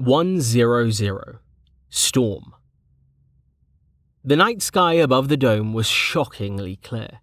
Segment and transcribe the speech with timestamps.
[0.00, 1.40] 100
[1.90, 2.54] Storm.
[4.24, 7.20] The night sky above the dome was shockingly clear,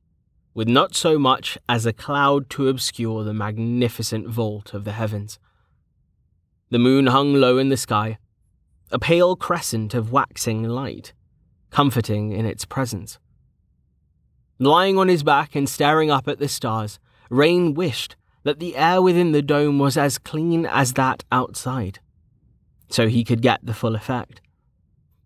[0.54, 5.40] with not so much as a cloud to obscure the magnificent vault of the heavens.
[6.70, 8.20] The moon hung low in the sky,
[8.92, 11.14] a pale crescent of waxing light,
[11.72, 13.18] comforting in its presence.
[14.60, 17.00] Lying on his back and staring up at the stars,
[17.32, 22.00] Rain wished that the air within the dome was as clean as that outside,
[22.90, 24.42] so he could get the full effect.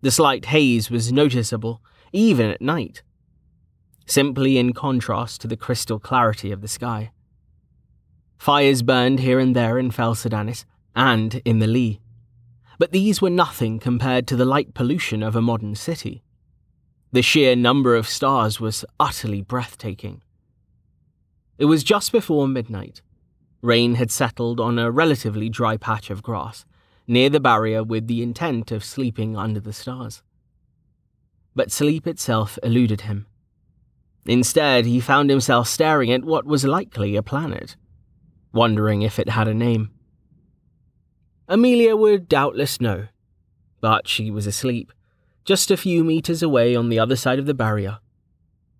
[0.00, 1.80] The slight haze was noticeable,
[2.12, 3.02] even at night,
[4.06, 7.12] simply in contrast to the crystal clarity of the sky.
[8.36, 10.64] Fires burned here and there in Felsedanis
[10.96, 12.00] and in the Lee,
[12.78, 16.24] but these were nothing compared to the light pollution of a modern city.
[17.12, 20.22] The sheer number of stars was utterly breathtaking.
[21.58, 23.02] It was just before midnight.
[23.60, 26.64] Rain had settled on a relatively dry patch of grass
[27.12, 30.22] near the barrier with the intent of sleeping under the stars.
[31.54, 33.26] But sleep itself eluded him.
[34.24, 37.76] Instead, he found himself staring at what was likely a planet,
[38.52, 39.90] wondering if it had a name.
[41.48, 43.08] Amelia would doubtless know,
[43.82, 44.90] but she was asleep,
[45.44, 47.98] just a few meters away on the other side of the barrier.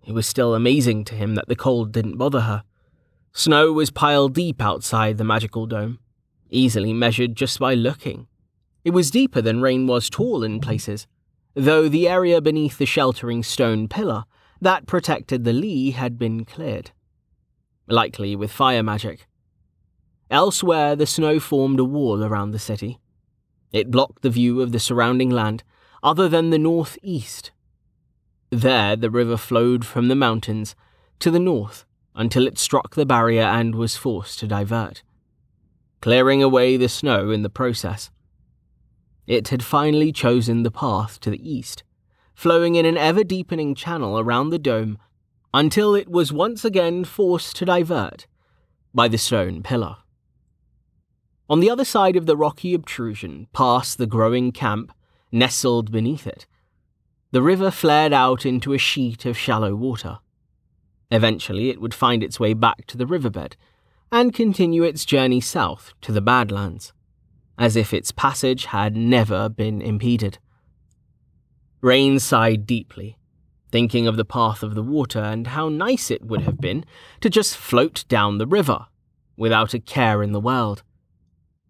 [0.07, 2.63] It was still amazing to him that the cold didn't bother her.
[3.31, 5.99] Snow was piled deep outside the magical dome,
[6.53, 8.27] easily measured just by looking.
[8.85, 11.07] It was deeper than Rain was tall in places,
[11.53, 14.23] though the area beneath the sheltering stone pillar
[14.61, 16.91] that protected the Lee had been cleared.
[17.87, 19.27] Likely with fire magic.
[20.31, 22.99] Elsewhere, the snow formed a wall around the city.
[23.71, 25.63] It blocked the view of the surrounding land,
[26.01, 27.51] other than the northeast.
[28.49, 30.75] There, the river flowed from the mountains
[31.19, 35.03] to the north until it struck the barrier and was forced to divert,
[36.03, 38.11] clearing away the snow in the process.
[39.25, 41.83] It had finally chosen the path to the east,
[42.35, 44.97] flowing in an ever deepening channel around the dome
[45.53, 48.27] until it was once again forced to divert
[48.93, 49.95] by the stone pillar.
[51.49, 54.91] On the other side of the rocky obtrusion, past the growing camp
[55.31, 56.45] nestled beneath it,
[57.31, 60.19] the river flared out into a sheet of shallow water.
[61.09, 63.55] Eventually, it would find its way back to the riverbed
[64.13, 66.93] and continue its journey south to the Badlands,
[67.57, 70.37] as if its passage had never been impeded.
[71.81, 73.17] Rain sighed deeply,
[73.71, 76.85] thinking of the path of the water and how nice it would have been
[77.21, 78.85] to just float down the river
[79.35, 80.83] without a care in the world.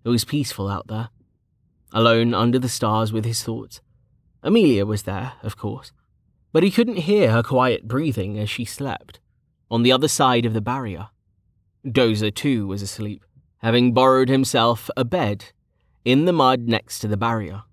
[0.04, 1.12] It was peaceful out there,
[1.94, 3.80] alone under the stars with his thoughts.
[4.44, 5.94] Amelia was there, of course,
[6.52, 9.22] but he couldn't hear her quiet breathing as she slept
[9.72, 11.08] on the other side of the barrier.
[11.86, 13.26] Dozer, too, was asleep,
[13.58, 15.46] having borrowed himself a bed
[16.06, 17.64] in the mud next to the barrier.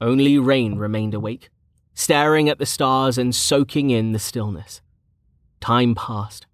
[0.00, 1.48] Only Rain remained awake,
[1.94, 4.82] staring at the stars and soaking in the stillness.
[5.60, 6.46] Time passed,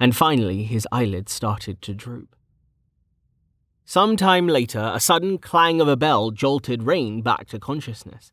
[0.00, 2.34] and finally his eyelids started to droop.
[3.84, 8.32] Some time later, a sudden clang of a bell jolted Rain back to consciousness.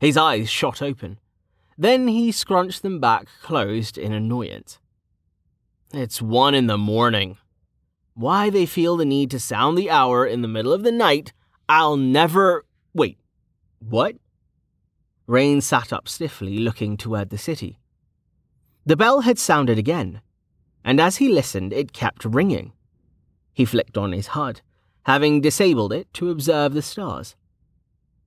[0.00, 1.18] His eyes shot open.
[1.78, 4.78] Then he scrunched them back closed in annoyance.
[5.92, 7.36] It's one in the morning.
[8.14, 11.32] Why they feel the need to sound the hour in the middle of the night,
[11.68, 12.64] I'll never.
[12.92, 13.18] Wait,
[13.78, 14.16] what?
[15.26, 17.78] Rain sat up stiffly, looking toward the city.
[18.84, 20.20] The bell had sounded again,
[20.84, 22.72] and as he listened, it kept ringing.
[23.54, 24.60] He flicked on his HUD,
[25.04, 27.36] having disabled it to observe the stars.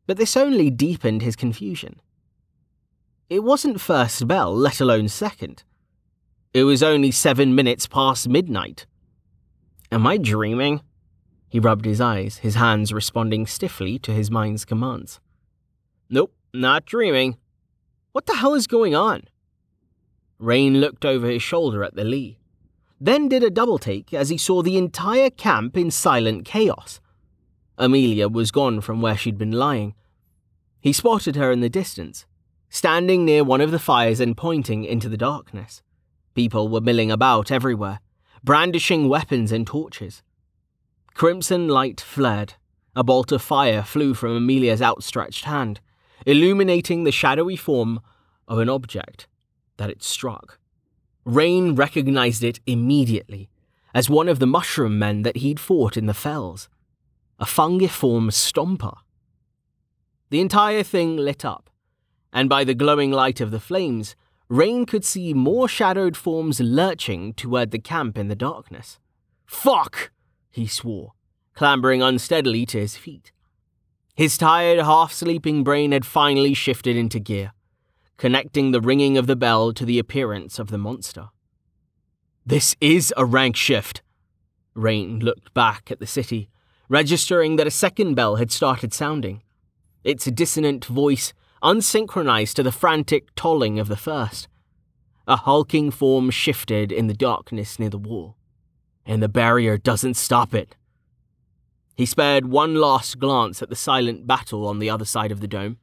[0.07, 1.99] But this only deepened his confusion.
[3.29, 5.63] It wasn't first bell, let alone second.
[6.53, 8.85] It was only seven minutes past midnight.
[9.91, 10.81] Am I dreaming?
[11.47, 15.19] He rubbed his eyes, his hands responding stiffly to his mind's commands.
[16.09, 17.37] Nope, not dreaming.
[18.11, 19.23] What the hell is going on?
[20.39, 22.39] Rain looked over his shoulder at the Lee,
[22.99, 26.99] then did a double take as he saw the entire camp in silent chaos.
[27.77, 29.93] Amelia was gone from where she'd been lying.
[30.81, 32.25] He spotted her in the distance,
[32.69, 35.81] standing near one of the fires and pointing into the darkness.
[36.33, 37.99] People were milling about everywhere,
[38.45, 40.21] brandishing weapons and torches.
[41.15, 42.53] Crimson light flared.
[42.95, 45.81] A bolt of fire flew from Amelia's outstretched hand,
[46.27, 47.99] illuminating the shadowy form
[48.47, 49.27] of an object
[49.77, 50.59] that it struck.
[51.25, 53.49] Rain recognized it immediately
[53.95, 56.69] as one of the mushroom men that he'd fought in the fells,
[57.39, 58.97] a fungiform stomper.
[60.29, 61.71] The entire thing lit up,
[62.31, 64.15] and by the glowing light of the flames,
[64.47, 68.99] Rain could see more shadowed forms lurching toward the camp in the darkness.
[69.45, 70.11] Fuck!
[70.51, 71.13] he swore,
[71.53, 73.31] clambering unsteadily to his feet.
[74.15, 77.51] His tired, half sleeping brain had finally shifted into gear,
[78.17, 81.29] connecting the ringing of the bell to the appearance of the monster.
[82.45, 84.03] This is a rank shift.
[84.73, 86.49] Rain looked back at the city,
[86.87, 89.41] registering that a second bell had started sounding,
[90.03, 91.33] its dissonant voice
[91.65, 94.47] unsynchronized to the frantic tolling of the first.
[95.27, 98.37] A hulking form shifted in the darkness near the wall,
[99.03, 100.75] and the barrier doesn't stop it.
[101.95, 105.47] He spared one last glance at the silent battle on the other side of the
[105.47, 105.77] dome,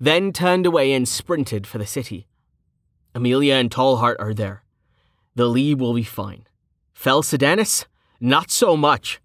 [0.00, 2.26] then turned away and sprinted for the city.
[3.14, 4.62] Amelia and Tallheart are there.
[5.34, 6.46] The Lee will be fine.
[6.94, 7.84] Felsedanis?
[8.20, 9.20] Not so much.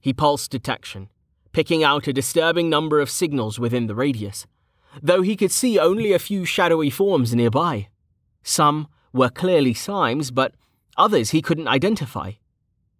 [0.00, 1.08] He pulsed detection,
[1.52, 4.46] picking out a disturbing number of signals within the radius,
[5.02, 7.88] though he could see only a few shadowy forms nearby.
[8.42, 10.54] Some were clearly slimes, but
[10.96, 12.32] others he couldn't identify.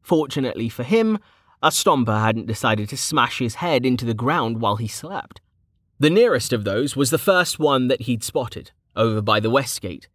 [0.03, 1.19] Fortunately for him,
[1.63, 5.41] a stomper hadn't decided to smash his head into the ground while he slept.
[5.99, 9.81] The nearest of those was the first one that he'd spotted, over by the west
[9.81, 10.09] gate.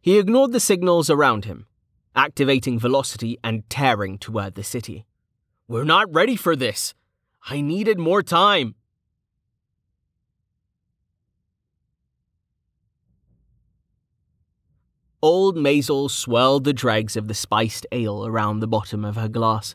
[0.00, 1.66] He ignored the signals around him,
[2.14, 5.06] activating velocity and tearing toward the city.
[5.66, 6.94] We're not ready for this.
[7.48, 8.74] I needed more time.
[15.20, 19.74] Old Maisel swirled the dregs of the spiced ale around the bottom of her glass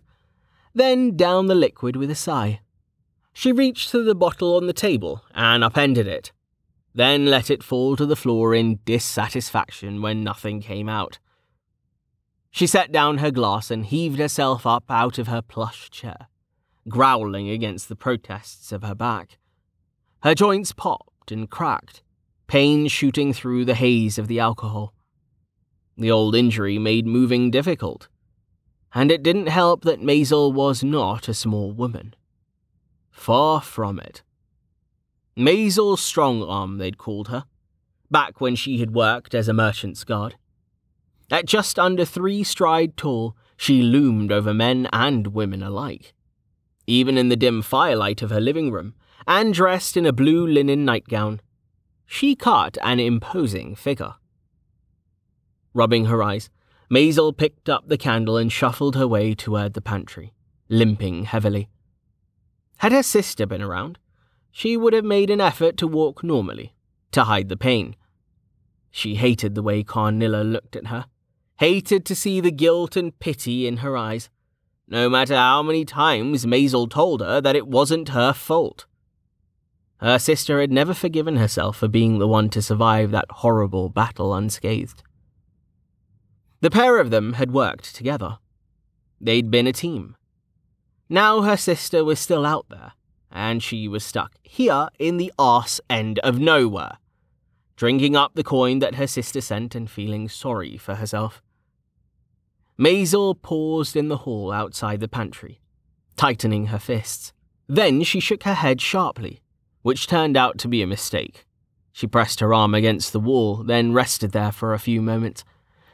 [0.74, 2.62] then down the liquid with a sigh.
[3.32, 6.32] She reached to the bottle on the table and upended it,
[6.94, 11.20] then let it fall to the floor in dissatisfaction when nothing came out.
[12.52, 16.28] She set down her glass and heaved herself up out of her plush chair,
[16.88, 19.40] growling against the protests of her back.
[20.22, 22.04] Her joints popped and cracked,
[22.46, 24.94] pain shooting through the haze of the alcohol.
[25.98, 28.08] The old injury made moving difficult,
[28.94, 32.16] and it didn't help that Maisel was not a small woman.
[33.12, 34.24] Far from it.
[35.38, 37.46] Maisel Strongarm, they'd called her,
[38.10, 40.36] back when she had worked as a merchant's guard.
[41.32, 46.14] At just under three stride tall, she loomed over men and women alike.
[46.86, 48.94] Even in the dim firelight of her living room,
[49.26, 51.42] and dressed in a blue linen nightgown,
[52.06, 54.16] she cut an imposing figure.
[55.74, 56.50] Rubbing her eyes,
[56.90, 60.34] Maisel picked up the candle and shuffled her way toward the pantry,
[60.70, 61.70] limping heavily.
[62.78, 63.98] Had her sister been around,
[64.52, 66.76] she would have made an effort to walk normally,
[67.12, 67.96] to hide the pain.
[68.92, 71.08] She hated the way Carnilla looked at her,
[71.58, 74.30] hated to see the guilt and pity in her eyes,
[74.88, 78.86] no matter how many times Maisel told her that it wasn't her fault.
[79.98, 84.36] Her sister had never forgiven herself for being the one to survive that horrible battle
[84.36, 85.02] unscathed.
[86.64, 88.38] The pair of them had worked together.
[89.20, 90.16] They'd been a team.
[91.10, 92.94] Now her sister was still out there,
[93.30, 97.00] and she was stuck here in the arse end of nowhere,
[97.76, 101.42] drinking up the coin that her sister sent and feeling sorry for herself.
[102.80, 105.60] Maisel paused in the hall outside the pantry,
[106.16, 107.34] tightening her fists.
[107.68, 109.42] Then she shook her head sharply,
[109.82, 111.46] which turned out to be a mistake.
[111.92, 115.44] She pressed her arm against the wall, then rested there for a few moments,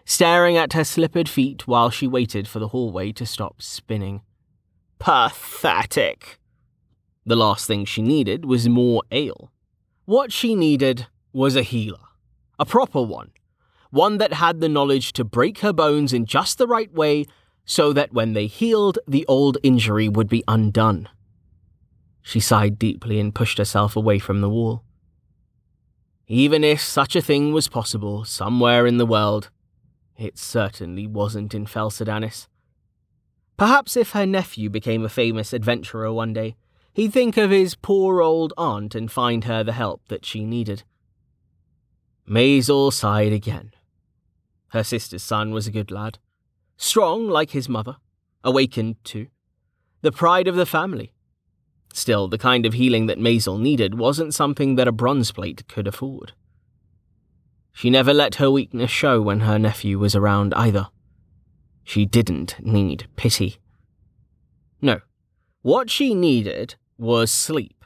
[0.09, 4.21] staring at her slippered feet while she waited for the hallway to stop spinning.
[4.97, 6.39] Pathetic.
[7.27, 9.51] The last thing she needed was more ale.
[10.05, 11.99] What she needed was a healer.
[12.57, 13.29] A proper one.
[13.91, 17.25] One that had the knowledge to break her bones in just the right way
[17.63, 21.07] so that when they healed, the old injury would be undone.
[22.23, 24.83] She sighed deeply and pushed herself away from the wall.
[26.27, 29.51] Even if such a thing was possible somewhere in the world,
[30.19, 32.47] it certainly wasn't in Felsedanis
[33.59, 36.55] Perhaps if her nephew became a famous adventurer one day,
[36.93, 40.83] he'd think of his poor old aunt and find her the help that she needed.
[42.25, 43.71] Maisel sighed again.
[44.69, 46.19] Her sister's son was a good lad.
[46.77, 47.97] Strong like his mother.
[48.45, 49.27] Awakened, too.
[50.03, 51.11] The pride of the family.
[51.91, 55.85] Still, the kind of healing that Maisel needed wasn't something that a bronze plate could
[55.85, 56.31] afford.
[57.73, 60.87] She never let her weakness show when her nephew was around either.
[61.83, 63.57] She didn't need pity.
[64.81, 64.99] No,
[65.61, 67.85] what she needed was sleep.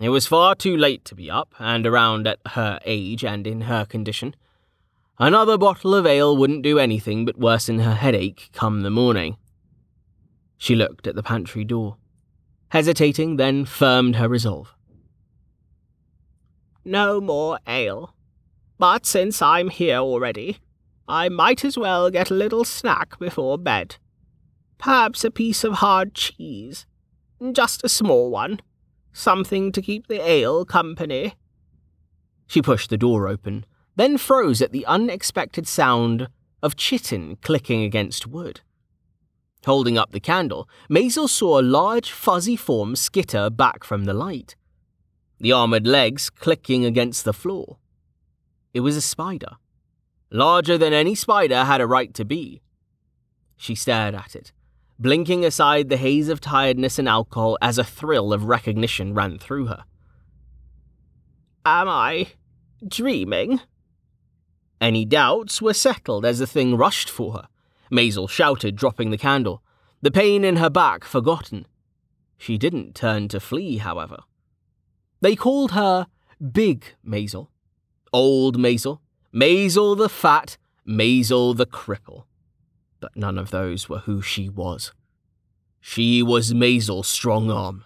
[0.00, 3.62] It was far too late to be up and around at her age and in
[3.62, 4.34] her condition.
[5.18, 9.36] Another bottle of ale wouldn't do anything but worsen her headache come the morning.
[10.58, 11.96] She looked at the pantry door,
[12.70, 14.74] hesitating, then firmed her resolve.
[16.84, 18.13] No more ale,
[18.78, 20.58] but since I'm here already,
[21.06, 23.96] I might as well get a little snack before bed.
[24.78, 26.86] Perhaps a piece of hard cheese.
[27.52, 28.60] Just a small one.
[29.12, 31.34] Something to keep the ale company.
[32.46, 33.64] She pushed the door open,
[33.96, 36.28] then froze at the unexpected sound
[36.62, 38.60] of chitin clicking against wood.
[39.64, 44.56] Holding up the candle, Maisel saw a large, fuzzy form skitter back from the light,
[45.38, 47.78] the armored legs clicking against the floor.
[48.74, 49.56] It was a spider,
[50.30, 52.60] larger than any spider had a right to be.
[53.56, 54.52] She stared at it,
[54.98, 59.66] blinking aside the haze of tiredness and alcohol as a thrill of recognition ran through
[59.66, 59.84] her.
[61.64, 62.32] Am I
[62.86, 63.60] dreaming?
[64.80, 67.48] Any doubts were settled as the thing rushed for her.
[67.92, 69.62] Maisel shouted, dropping the candle,
[70.02, 71.66] the pain in her back forgotten.
[72.36, 74.18] She didn't turn to flee, however.
[75.20, 76.08] They called her
[76.52, 77.48] Big Maisel,
[78.14, 79.00] Old Maisel,
[79.34, 80.56] Maisel the Fat,
[80.86, 82.26] Maisel the Cripple.
[83.00, 84.92] But none of those were who she was.
[85.80, 87.82] She was Maisel Strongarm,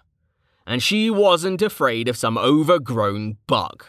[0.67, 3.85] and she wasn't afraid of some overgrown bug.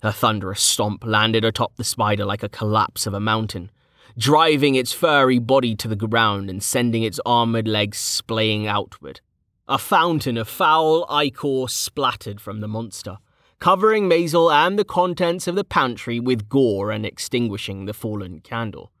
[0.00, 3.72] Her thunderous stomp landed atop the spider like a collapse of a mountain,
[4.16, 9.20] driving its furry body to the ground and sending its armored legs splaying outward.
[9.66, 13.18] A fountain of foul ichor splattered from the monster,
[13.58, 18.92] covering Maisel and the contents of the pantry with gore and extinguishing the fallen candle.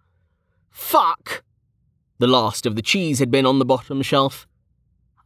[0.70, 1.44] Fuck!
[2.18, 4.46] The last of the cheese had been on the bottom shelf.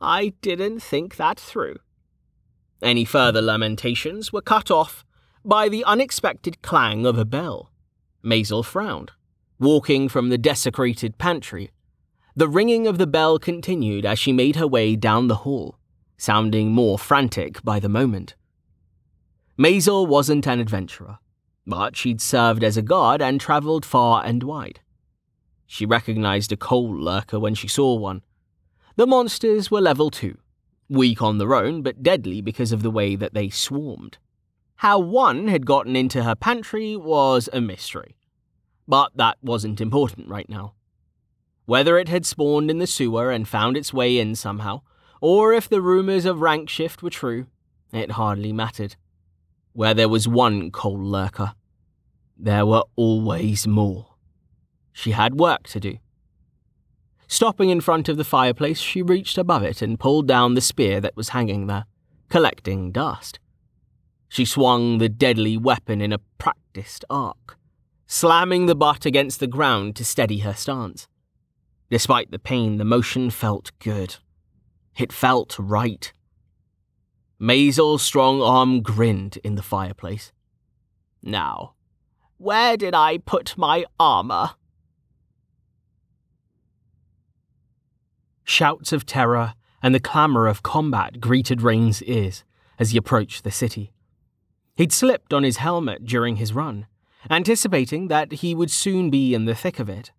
[0.00, 1.76] I didn't think that through.
[2.82, 5.04] Any further lamentations were cut off
[5.44, 7.70] by the unexpected clang of a bell.
[8.24, 9.12] Maisel frowned
[9.60, 11.70] walking from the desecrated pantry.
[12.34, 15.76] The ringing of the bell continued as she made her way down the hall,
[16.16, 18.34] sounding more frantic by the moment.
[19.60, 21.18] Maisel wasn't an adventurer,
[21.66, 24.80] but she'd served as a guard and travelled far and wide.
[25.66, 28.22] She recognized a coal lurker when she saw one.
[28.96, 30.38] The monsters were level 2,
[30.88, 34.16] weak on their own, but deadly because of the way that they swarmed.
[34.76, 38.16] How one had gotten into her pantry was a mystery.
[38.88, 40.72] But that wasn't important right now.
[41.66, 44.80] Whether it had spawned in the sewer and found its way in somehow,
[45.20, 47.46] or if the rumours of rank shift were true,
[47.92, 48.96] it hardly mattered.
[49.72, 51.54] Where there was one coal lurker,
[52.36, 54.14] there were always more.
[54.92, 55.98] She had work to do.
[57.28, 61.00] Stopping in front of the fireplace, she reached above it and pulled down the spear
[61.00, 61.84] that was hanging there,
[62.28, 63.38] collecting dust.
[64.28, 67.56] She swung the deadly weapon in a practiced arc,
[68.06, 71.06] slamming the butt against the ground to steady her stance.
[71.88, 74.16] Despite the pain, the motion felt good.
[74.96, 76.12] It felt right.
[77.42, 80.30] Maisel's strong arm grinned in the fireplace.
[81.22, 81.72] Now,
[82.36, 84.50] where did I put my armor?
[88.44, 92.44] Shouts of terror and the clamour of combat greeted Rain's ears
[92.78, 93.94] as he approached the city.
[94.76, 96.86] He'd slipped on his helmet during his run,
[97.30, 100.12] anticipating that he would soon be in the thick of it.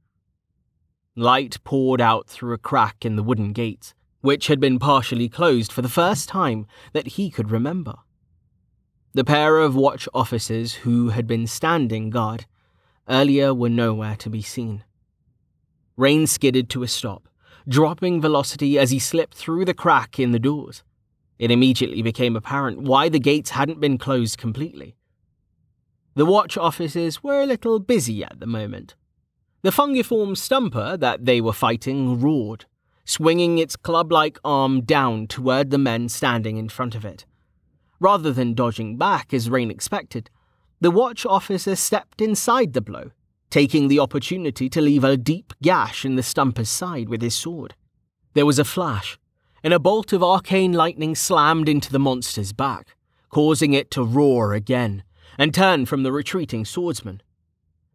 [1.16, 5.72] Light poured out through a crack in the wooden gates, which had been partially closed
[5.72, 7.96] for the first time that he could remember.
[9.13, 12.46] The pair of watch officers who had been standing guard
[13.10, 14.84] earlier were nowhere to be seen.
[15.98, 17.28] Rain skidded to a stop,
[17.68, 20.84] dropping velocity as he slipped through the crack in the doors.
[21.38, 24.96] It immediately became apparent why the gates hadn't been closed completely.
[26.13, 28.96] The watch officers were a little busy at the moment.
[29.63, 32.66] The fungiform stomper that they were fighting roared,
[33.12, 37.25] swinging its club like arm down toward the men standing in front of it.
[38.00, 40.30] Rather than dodging back as Rain expected,
[40.80, 43.12] the watch officer stepped inside the blow,
[43.50, 47.75] taking the opportunity to leave a deep gash in the stomper's side with his sword.
[48.34, 49.20] There was a flash,
[49.62, 52.96] and a bolt of arcane lightning slammed into the monster's back,
[53.30, 55.03] causing it to roar again
[55.38, 57.22] and turn from the retreating swordsman.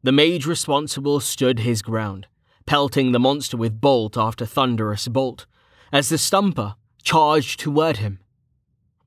[0.02, 2.26] The mage responsible stood his ground,
[2.66, 5.46] pelting the monster with bolt after thunderous bolt,
[5.92, 8.18] as the stomper charged toward him.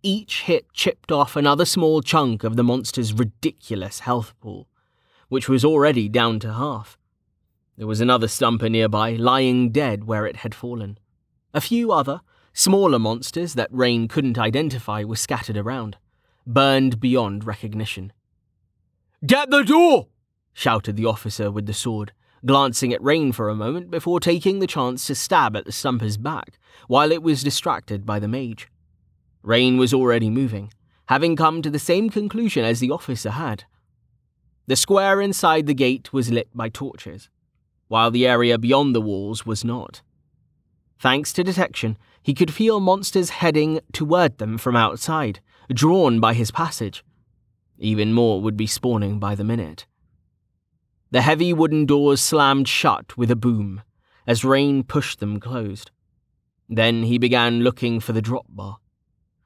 [0.01, 4.69] Each hit chipped off another small chunk of the monster's ridiculous health pool,
[5.27, 6.97] which was already down to half.
[7.77, 10.97] There was another stomper nearby, lying dead where it had fallen.
[11.53, 12.21] A few other,
[12.53, 15.97] smaller monsters that Rain couldn't identify were scattered around,
[16.47, 18.13] burned beyond recognition.
[19.25, 20.07] Get the door!
[20.53, 22.13] shouted the officer with the sword,
[22.45, 26.17] glancing at Rain for a moment before taking the chance to stab at the stomper's
[26.17, 28.67] back while it was distracted by the mage.
[29.41, 30.71] Rain was already moving,
[31.07, 33.63] having come to the same conclusion as the officer had.
[34.67, 37.29] The square inside the gate was lit by torches,
[37.87, 40.01] while the area beyond the walls was not.
[40.99, 45.39] Thanks to detection, he could feel monsters heading toward them from outside,
[45.73, 47.03] drawn by his passage.
[47.77, 49.87] Even more would be spawning by the minute.
[51.11, 53.81] The heavy wooden doors slammed shut with a boom
[54.27, 55.89] as Rain pushed them closed.
[56.69, 58.77] Then he began looking for the drop bar.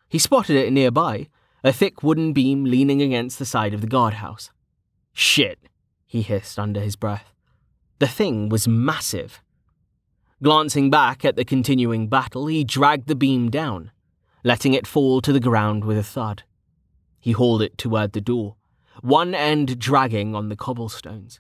[0.10, 1.30] He spotted it nearby,
[1.64, 4.52] a thick wooden beam leaning against the side of the guardhouse.
[5.14, 5.58] Shit,
[6.06, 7.34] he hissed under his breath.
[8.00, 9.42] The thing was massive.
[10.42, 13.92] Glancing back at the continuing battle, he dragged the beam down,
[14.44, 16.44] letting it fall to the ground with a thud.
[17.22, 18.58] He hauled it toward the door,
[19.00, 21.40] one end dragging on the cobblestones.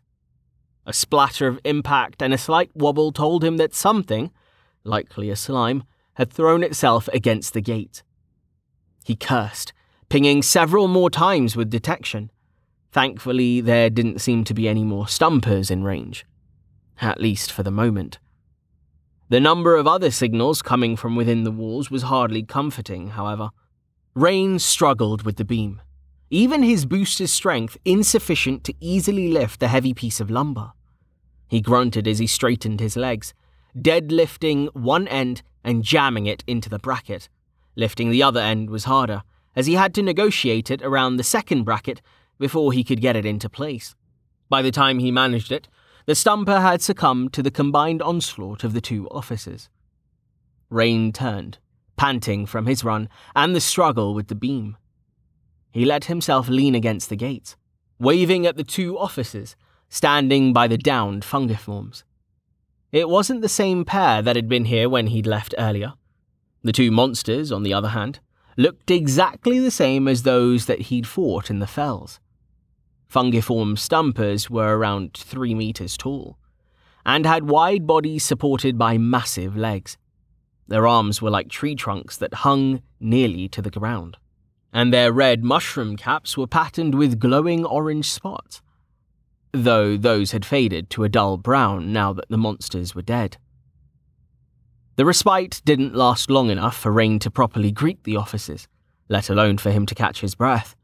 [0.85, 4.31] A splatter of impact and a slight wobble told him that something,
[4.83, 5.83] likely a slime,
[6.15, 8.03] had thrown itself against the gate.
[9.03, 9.73] He cursed,
[10.09, 12.31] pinging several more times with detection.
[12.91, 16.25] Thankfully, there didn't seem to be any more stompers in range.
[17.01, 18.19] At least for the moment.
[19.29, 23.49] The number of other signals coming from within the walls was hardly comforting, however.
[24.13, 25.81] Rain struggled with the beam,
[26.33, 30.71] even his booster's strength insufficient to easily lift the heavy piece of lumber.
[31.47, 33.35] He grunted as he straightened his legs,
[33.77, 37.29] deadlifting one end and jamming it into the bracket.
[37.75, 39.21] Lifting the other end was harder,
[39.55, 42.01] as he had to negotiate it around the second bracket
[42.39, 43.93] before he could get it into place.
[44.49, 45.67] By the time he managed it,
[46.07, 49.69] the stomper had succumbed to the combined onslaught of the two officers.
[50.71, 51.59] Rain turned,
[51.95, 54.77] panting from his run and the struggle with the beam.
[55.73, 57.55] He let himself lean against the gate,
[57.97, 59.55] waving at the two officers
[59.89, 62.03] standing by the downed fungiforms.
[62.91, 65.93] It wasn't the same pair that had been here when he'd left earlier.
[66.61, 68.19] The two monsters, on the other hand,
[68.55, 72.19] looked exactly the same as those that he'd fought in the fells.
[73.11, 76.37] Fungiform stompers were around three meters tall,
[77.03, 79.97] and had wide bodies supported by massive legs.
[80.67, 84.17] Their arms were like tree trunks that hung nearly to the ground,
[84.73, 88.61] and their red mushroom caps were patterned with glowing orange spots,
[89.51, 93.37] though those had faded to a dull brown now that the monsters were dead.
[94.95, 98.67] The respite didn't last long enough for Rain to properly greet the officers,
[99.09, 100.75] let alone for him to catch his breath.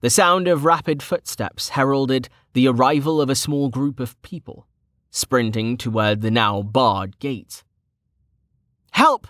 [0.00, 4.66] The sound of rapid footsteps heralded the arrival of a small group of people,
[5.10, 7.62] sprinting toward the now barred gates.
[8.92, 9.28] Help!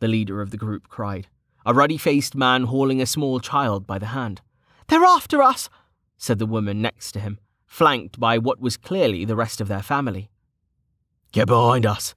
[0.00, 1.28] the leader of the group cried,
[1.68, 4.40] a ruddy faced man hauling a small child by the hand.
[4.88, 5.68] They're after us,
[6.16, 9.82] said the woman next to him, flanked by what was clearly the rest of their
[9.82, 10.30] family.
[11.30, 12.14] Get behind us,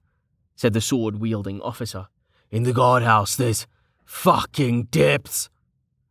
[0.56, 2.06] said the sword wielding officer.
[2.50, 3.66] In the guardhouse, there's
[4.06, 5.50] fucking depths.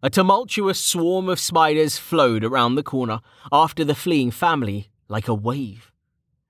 [0.04, 5.34] A tumultuous swarm of spiders flowed around the corner after the fleeing family like a
[5.34, 5.92] wave.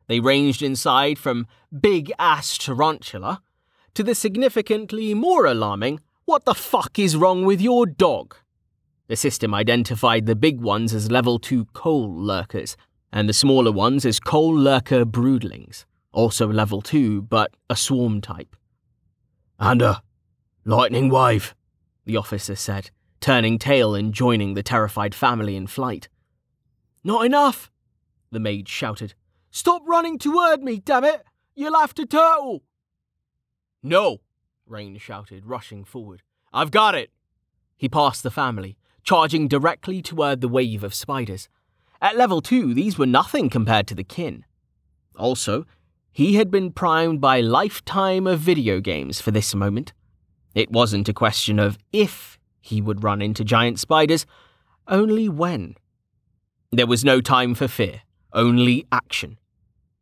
[0.07, 3.41] They ranged inside from big ass tarantula
[3.93, 8.37] to the significantly more alarming, what the fuck is wrong with your dog?
[9.09, 12.77] The system identified the big ones as level 2 coal lurkers,
[13.11, 18.55] and the smaller ones as coal lurker broodlings, also level 2, but a swarm type.
[19.59, 20.01] And a
[20.63, 21.53] lightning wave,
[22.05, 26.07] the officer said turning tail and joining the terrified family in flight.
[27.03, 27.69] Not enough,
[28.31, 29.15] the maid shouted.
[29.51, 31.25] Stop running toward me, damn it!
[31.55, 32.63] You'll have to turtle!
[33.83, 34.21] No,
[34.71, 36.21] Rain shouted, rushing forward.
[36.53, 37.11] I've got it!
[37.77, 41.49] He passed the family, charging directly toward the wave of spiders.
[42.01, 44.45] At level 2, these were nothing compared to the kin.
[45.17, 45.65] Also,
[46.11, 49.91] he had been primed by lifetime of video games for this moment.
[50.55, 54.25] It wasn't a question of if he would run into giant spiders,
[54.87, 55.75] only when.
[56.71, 58.01] There was no time for fear,
[58.33, 59.37] only action.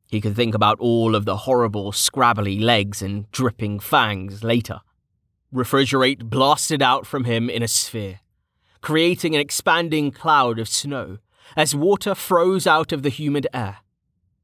[0.10, 4.82] He could think about all of the horrible, scrabbly legs and dripping fangs later.
[5.54, 8.20] Refrigerate blasted out from him in a sphere,
[8.82, 11.20] creating an expanding cloud of snow
[11.56, 13.78] as water froze out of the humid air.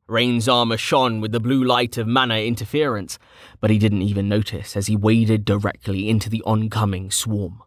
[0.07, 3.17] Rain's armor shone with the blue light of mana interference,
[3.59, 7.63] but he didn't even notice as he waded directly into the oncoming swarm.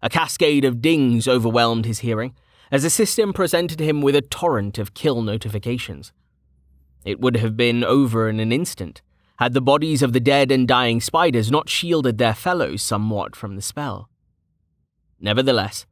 [0.00, 2.34] A cascade of dings overwhelmed his hearing
[2.70, 6.12] as the system presented him with a torrent of kill notifications.
[7.04, 9.02] It would have been over in an instant
[9.40, 13.56] had the bodies of the dead and dying spiders not shielded their fellows somewhat from
[13.56, 14.10] the spell.
[15.18, 15.86] Nevertheless,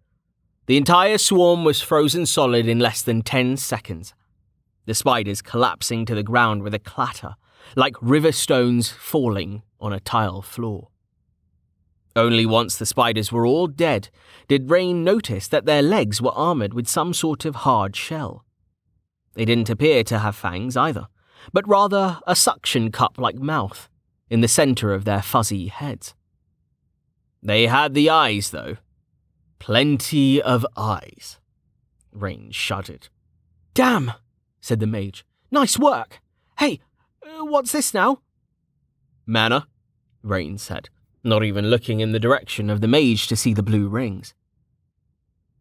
[0.67, 4.13] the entire swarm was frozen solid in less than 10 seconds,
[4.85, 7.37] the spiders collapsing to the ground with a clatter,
[7.75, 10.89] like river stones falling on a tile floor.
[12.15, 14.11] Only once the spiders were all dead
[14.47, 18.45] did Rain notice that their legs were armored with some sort of hard shell.
[19.35, 21.09] They didn't appear to have fangs either,
[21.53, 23.89] but rather a suction cup like mouth,
[24.31, 26.15] in the center of their fuzzy heads.
[27.43, 28.77] They had the eyes, though.
[29.59, 31.39] Plenty of eyes.
[32.13, 33.09] Rain shuddered.
[33.75, 34.13] Damn,
[34.61, 35.25] said the mage.
[35.51, 36.21] Nice work.
[36.59, 36.81] Hey,
[37.23, 38.23] uh, what's this now?
[39.27, 39.69] Mana,
[40.23, 40.89] Rain said,
[41.23, 44.35] not even looking in the direction of the mage to see the blue rings.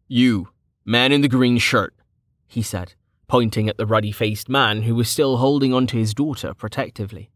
[0.08, 0.48] You,
[0.84, 1.94] man in the green shirt,
[2.46, 2.94] he said,
[3.28, 7.30] pointing at the ruddy faced man who was still holding onto his daughter protectively.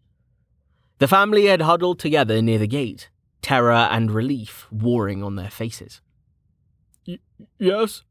[0.98, 3.10] The family had huddled together near the gate,
[3.42, 6.00] terror and relief warring on their faces.
[7.06, 7.18] Y-
[7.58, 8.02] yes?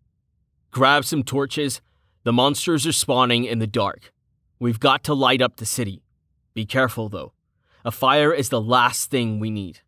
[0.71, 1.81] Grab some torches.
[2.23, 4.13] The monsters are spawning in the dark.
[4.59, 6.03] We've got to light up the city.
[6.53, 7.33] Be careful, though.
[7.83, 9.79] A fire is the last thing we need.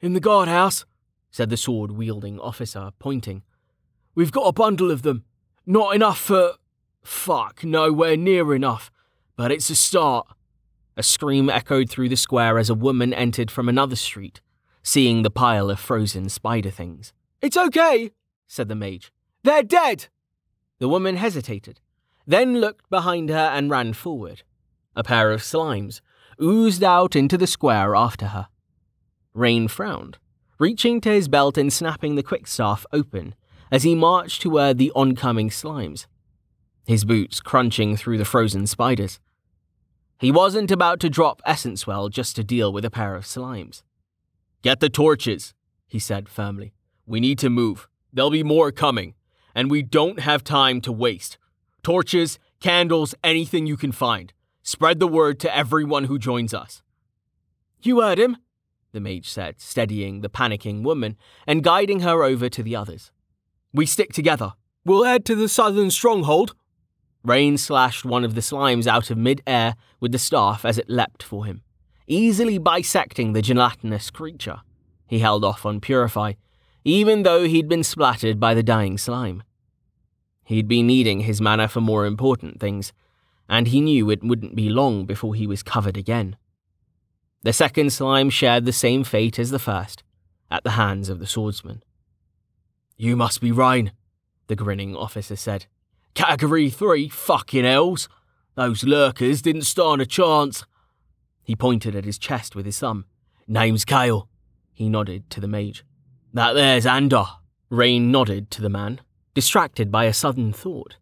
[0.00, 0.84] In the guardhouse,
[1.30, 3.42] said the sword wielding officer, pointing.
[4.14, 5.24] We've got a bundle of them.
[5.66, 6.54] Not enough for.
[7.04, 8.90] Fuck, nowhere near enough.
[9.36, 10.26] But it's a start.
[10.96, 14.40] A scream echoed through the square as a woman entered from another street,
[14.82, 17.12] seeing the pile of frozen spider things.
[17.42, 18.10] It's okay,
[18.46, 19.12] said the mage.
[19.42, 20.08] They're dead.
[20.78, 21.80] The woman hesitated,
[22.26, 24.42] then looked behind her and ran forward.
[24.96, 26.00] A pair of slimes
[26.40, 28.48] oozed out into the square after her.
[29.34, 30.18] Rain frowned,
[30.58, 33.34] reaching to his belt and snapping the quickstaff open
[33.70, 36.06] as he marched toward the oncoming slimes,
[36.86, 39.20] his boots crunching through the frozen spiders.
[40.18, 43.82] He wasn't about to drop Essence Well just to deal with a pair of slimes.
[44.62, 45.54] Get the torches,
[45.86, 46.72] he said firmly.
[47.06, 47.88] We need to move.
[48.12, 49.14] There'll be more coming,
[49.54, 51.36] and we don't have time to waste.
[51.82, 54.32] Torches, candles, anything you can find.
[54.62, 56.82] Spread the word to everyone who joins us.
[57.82, 58.38] You heard him,
[58.92, 63.12] the mage said, steadying the panicking woman and guiding her over to the others.
[63.74, 64.54] We stick together.
[64.86, 66.54] We'll head to the southern stronghold.
[67.24, 71.22] Rain slashed one of the slimes out of mid-air with the staff as it leapt
[71.22, 71.62] for him,
[72.06, 74.60] easily bisecting the gelatinous creature.
[75.06, 76.34] He held off on Purify,
[76.84, 79.42] even though he'd been splattered by the dying slime.
[80.44, 82.92] He'd been needing his mana for more important things,
[83.48, 86.36] and he knew it wouldn't be long before he was covered again.
[87.42, 90.02] The second slime shared the same fate as the first,
[90.50, 91.82] at the hands of the swordsman.
[92.98, 93.92] You must be Rain,
[94.46, 95.66] the grinning officer said.
[96.14, 98.08] Category 3, fucking elves.
[98.54, 100.64] Those lurkers didn't stand a chance.
[101.42, 103.04] He pointed at his chest with his thumb.
[103.48, 104.28] Name's Kale.
[104.72, 105.84] He nodded to the mage.
[106.32, 107.24] That there's Ander.
[107.68, 109.00] Rain nodded to the man,
[109.34, 110.96] distracted by a sudden thought.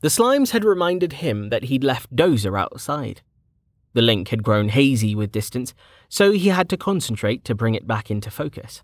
[0.00, 3.22] The slimes had reminded him that he'd left Dozer outside.
[3.92, 5.74] The link had grown hazy with distance,
[6.08, 8.82] so he had to concentrate to bring it back into focus.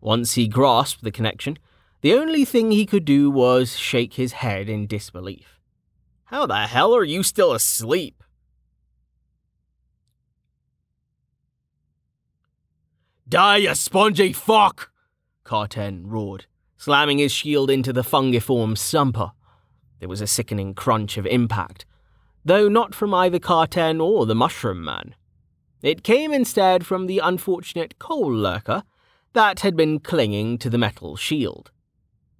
[0.00, 1.58] Once he grasped the connection,
[2.04, 5.58] the only thing he could do was shake his head in disbelief.
[6.26, 8.22] How the hell are you still asleep?
[13.26, 14.90] Die, you spongy fuck!
[15.44, 16.44] Carten roared,
[16.76, 19.32] slamming his shield into the fungiform stomper.
[19.98, 21.86] There was a sickening crunch of impact,
[22.44, 25.14] though not from either Carten or the Mushroom Man.
[25.80, 28.82] It came instead from the unfortunate coal lurker
[29.32, 31.70] that had been clinging to the metal shield.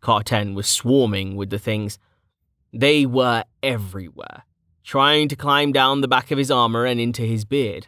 [0.04, 1.98] Carten was swarming with the things.
[2.74, 4.44] They were everywhere,
[4.84, 7.86] trying to climb down the back of his armor and into his beard.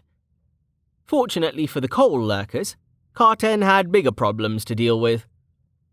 [1.04, 2.74] Fortunately for the coal lurkers,
[3.12, 5.26] Carten had bigger problems to deal with.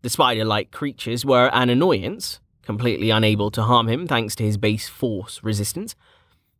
[0.00, 4.56] The spider like creatures were an annoyance, completely unable to harm him thanks to his
[4.56, 5.94] base force resistance.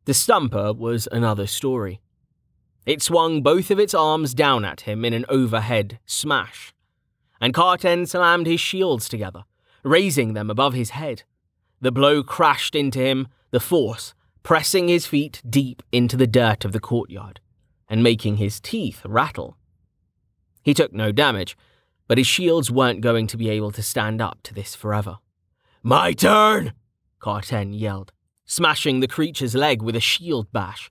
[0.05, 2.03] The stomper was another story.
[2.85, 6.75] It swung both of its arms down at him in an overhead smash,
[7.41, 9.45] and Carten slammed his shields together,
[9.85, 11.23] raising them above his head.
[11.81, 16.73] The blow crashed into him, the force pressing his feet deep into the dirt of
[16.73, 17.41] the courtyard
[17.89, 19.57] and making his teeth rattle.
[20.63, 21.57] He took no damage,
[22.07, 25.19] but his shields weren't going to be able to stand up to this forever.
[25.83, 26.75] My turn!
[27.19, 28.13] Carten yelled,
[28.45, 30.91] smashing the creature's leg with a shield bash.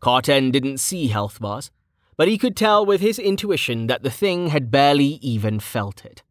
[0.00, 1.70] Carten didn't see health bars,
[2.16, 6.22] but he could tell with his intuition that the thing had barely even felt it.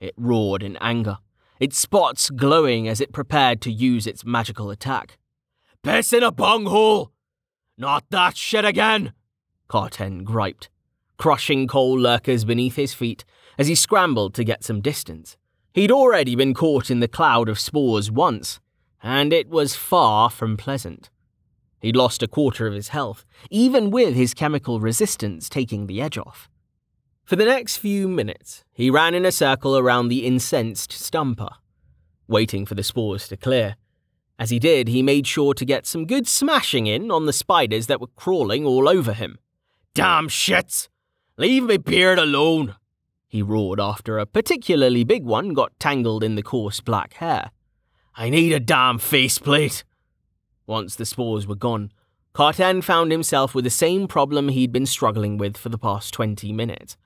[0.00, 1.18] It roared in anger,
[1.60, 5.18] its spots glowing as it prepared to use its magical attack.
[5.82, 7.12] Piss in a bunghole!
[7.76, 9.12] Not that shit again!
[9.68, 10.70] Carten griped,
[11.18, 13.24] crushing coal lurkers beneath his feet
[13.58, 15.36] as he scrambled to get some distance.
[15.74, 18.60] He'd already been caught in the cloud of spores once,
[19.02, 21.10] and it was far from pleasant.
[21.80, 26.18] He'd lost a quarter of his health, even with his chemical resistance taking the edge
[26.18, 26.48] off.
[27.28, 31.50] For the next few minutes, he ran in a circle around the incensed stomper,
[32.26, 33.76] waiting for the spores to clear.
[34.38, 37.86] As he did, he made sure to get some good smashing in on the spiders
[37.86, 39.38] that were crawling all over him.
[39.92, 40.88] Damn shits!
[41.36, 42.76] Leave me beard alone!
[43.28, 47.50] He roared after a particularly big one got tangled in the coarse black hair.
[48.16, 49.84] I need a damn faceplate!
[50.66, 51.92] Once the spores were gone,
[52.32, 56.54] Carten found himself with the same problem he'd been struggling with for the past 20
[56.54, 56.96] minutes.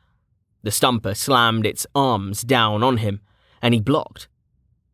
[0.62, 3.20] The stomper slammed its arms down on him,
[3.60, 4.28] and he blocked.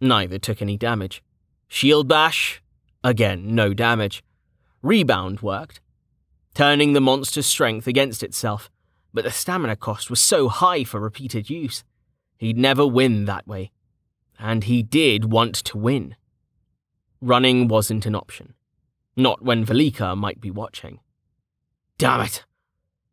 [0.00, 1.22] Neither took any damage.
[1.68, 2.62] Shield bash,
[3.04, 4.22] again, no damage.
[4.83, 5.81] Rebound worked,
[6.54, 8.70] turning the monster's strength against itself,
[9.12, 11.85] but the stamina cost was so high for repeated use.
[12.38, 13.72] He'd never win that way.
[14.38, 16.14] And he did want to win.
[17.20, 18.54] Running wasn't an option.
[19.16, 21.00] Not when Velika might be watching.
[21.98, 22.44] Damn it!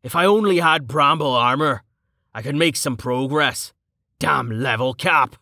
[0.04, 1.82] If I only had bramble armor,
[2.36, 3.72] I can make some progress.
[4.18, 5.36] Damn level cap!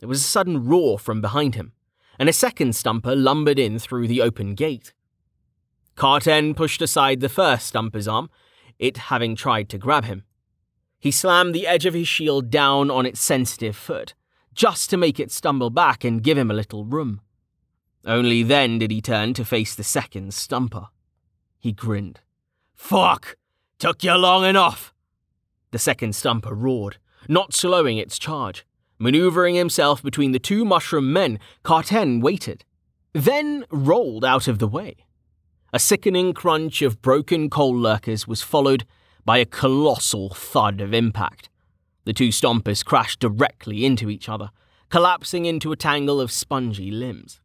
[0.00, 1.72] There was a sudden roar from behind him,
[2.18, 4.92] and a second stomper lumbered in through the open gate.
[5.94, 8.28] Carten pushed aside the first stomper's arm,
[8.76, 10.24] it having tried to grab him.
[10.98, 14.14] He slammed the edge of his shield down on its sensitive foot,
[14.52, 17.20] just to make it stumble back and give him a little room.
[18.04, 20.88] Only then did he turn to face the second stomper.
[21.60, 22.18] He grinned.
[22.74, 23.36] Fuck!
[23.78, 24.92] Took you long enough!
[25.70, 28.64] The second stomper roared, not slowing its charge.
[28.98, 32.64] Maneuvering himself between the two mushroom men, Carten waited,
[33.12, 35.06] then rolled out of the way.
[35.72, 38.84] A sickening crunch of broken coal lurkers was followed
[39.24, 41.48] by a colossal thud of impact.
[42.04, 44.50] The two stompers crashed directly into each other,
[44.88, 47.40] collapsing into a tangle of spongy limbs.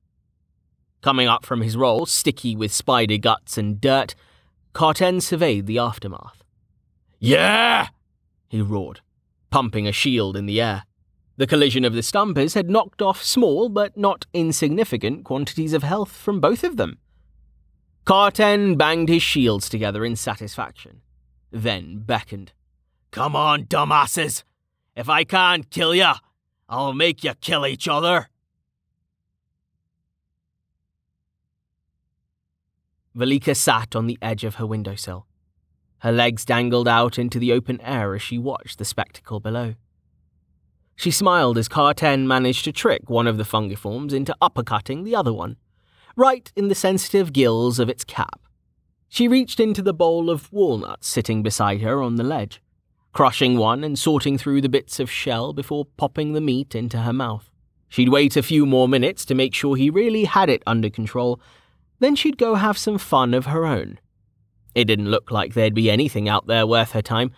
[1.02, 4.16] Coming up from his roll, sticky with spider guts and dirt,
[4.74, 6.44] Carten surveyed the aftermath.
[7.20, 7.90] Yeah!
[8.48, 9.02] He roared,
[9.50, 10.84] pumping a shield in the air.
[11.38, 16.12] The collision of the stompers had knocked off small but not insignificant quantities of health
[16.12, 17.00] from both of them.
[18.06, 21.02] Carten banged his shields together in satisfaction,
[21.52, 22.54] then beckoned.
[23.12, 24.44] Come on, dumbasses!
[24.96, 26.16] If I can't kill ya,
[26.70, 28.30] I'll make you kill each other!
[33.16, 35.26] Velika sat on the edge of her windowsill.
[36.06, 39.74] Her legs dangled out into the open air as she watched the spectacle below.
[40.96, 45.34] She smiled as Carten managed to trick one of the fungiforms into uppercutting the other
[45.34, 45.58] one,
[46.16, 48.40] right in the sensitive gills of its cap.
[49.10, 52.62] She reached into the bowl of walnuts sitting beside her on the ledge,
[53.12, 57.14] crushing one and sorting through the bits of shell before popping the meat into her
[57.14, 57.50] mouth.
[57.90, 61.42] She'd wait a few more minutes to make sure he really had it under control
[61.98, 64.00] then she'd go have some fun of her own.
[64.76, 67.32] It didn't look like there'd be anything out there worth her time,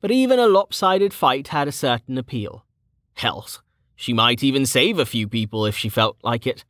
[0.00, 2.66] but even a lopsided fight had a certain appeal.
[3.14, 3.62] Hells,
[3.94, 6.64] she might even save a few people if she felt like it.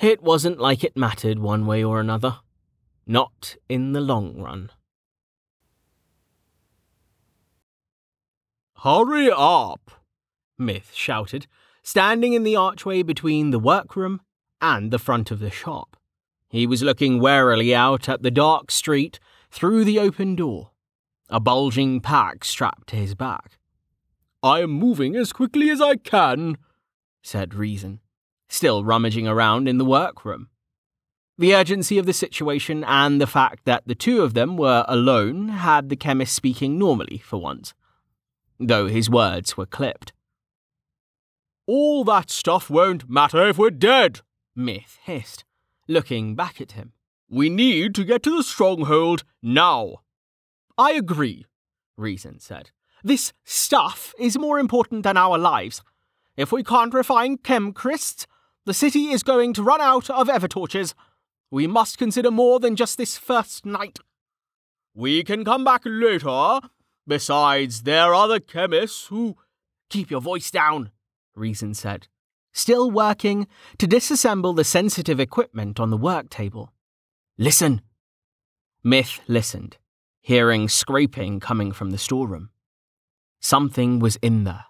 [0.00, 2.38] It wasn't like it mattered one way or another.
[3.06, 4.70] Not in the long run.
[8.84, 9.90] Hurry up!
[10.56, 11.48] Myth shouted,
[11.82, 14.20] standing in the archway between the workroom
[14.60, 15.96] and the front of the shop.
[16.50, 20.70] He was looking warily out at the dark street through the open door,
[21.28, 23.58] a bulging pack strapped to his back.
[24.42, 26.56] I am moving as quickly as I can,
[27.22, 28.00] said Reason,
[28.48, 30.48] still rummaging around in the workroom.
[31.36, 35.48] The urgency of the situation and the fact that the two of them were alone
[35.48, 37.74] had the chemist speaking normally for once,
[38.58, 40.12] though his words were clipped.
[41.66, 44.22] All that stuff won't matter if we're dead,
[44.56, 45.44] Myth hissed
[45.88, 46.92] looking back at him.
[47.28, 50.02] We need to get to the stronghold now.
[50.76, 51.46] I agree,
[51.96, 52.70] Reason said.
[53.02, 55.82] This stuff is more important than our lives.
[56.36, 58.26] If we can't refine chemcrysts,
[58.64, 60.94] the city is going to run out of evertorches.
[61.50, 63.98] We must consider more than just this first night.
[64.94, 66.60] We can come back later.
[67.06, 69.36] Besides, there are the chemists who.
[69.90, 70.90] Keep your voice down,
[71.34, 72.08] Reason said
[72.58, 73.46] still working
[73.78, 76.72] to disassemble the sensitive equipment on the work table.
[77.38, 77.82] Listen.
[78.82, 79.76] Myth listened,
[80.20, 82.50] hearing scraping coming from the storeroom.
[83.40, 84.66] Something was in there.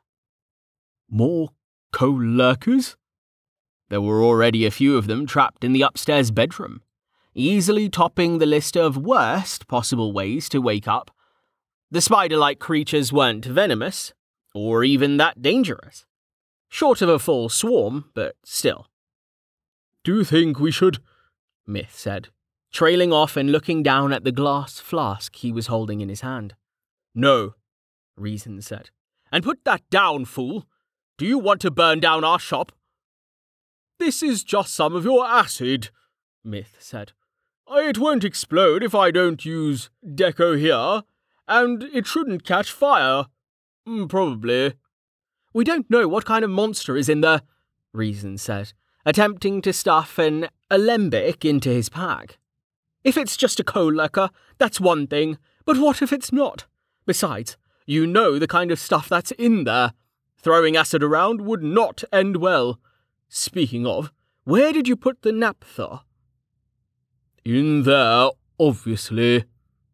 [1.10, 1.50] More
[1.92, 2.96] coal lurkers?
[3.88, 6.82] There were already a few of them trapped in the upstairs bedroom,
[7.34, 11.10] easily topping the list of worst possible ways to wake up.
[11.90, 14.12] The spider like creatures weren't venomous,
[14.54, 16.04] or even that dangerous.
[16.68, 18.86] Short of a full swarm, but still.
[20.04, 20.98] Do you think we should?
[21.66, 22.28] Myth said,
[22.72, 26.54] trailing off and looking down at the glass flask he was holding in his hand.
[27.14, 27.54] No,
[28.18, 28.90] Reason said.
[29.30, 30.66] And put that down, fool.
[31.16, 32.72] Do you want to burn down our shop?
[33.98, 35.90] This is just some of your acid,
[36.44, 37.12] Myth said.
[37.70, 41.02] It won't explode if I don't use deco here,
[41.46, 43.26] and it shouldn't catch fire.
[43.86, 44.74] Mm, probably.
[45.58, 47.42] We don't know what kind of monster is in there,
[47.92, 48.72] Reason said,
[49.04, 52.38] attempting to stuff an alembic into his pack.
[53.02, 56.66] If it's just a coal lurker, that's one thing, but what if it's not?
[57.06, 59.94] Besides, you know the kind of stuff that's in there.
[60.36, 62.78] Throwing acid around would not end well.
[63.28, 64.12] Speaking of,
[64.44, 66.02] where did you put the naphtha?
[67.44, 69.46] In there, obviously,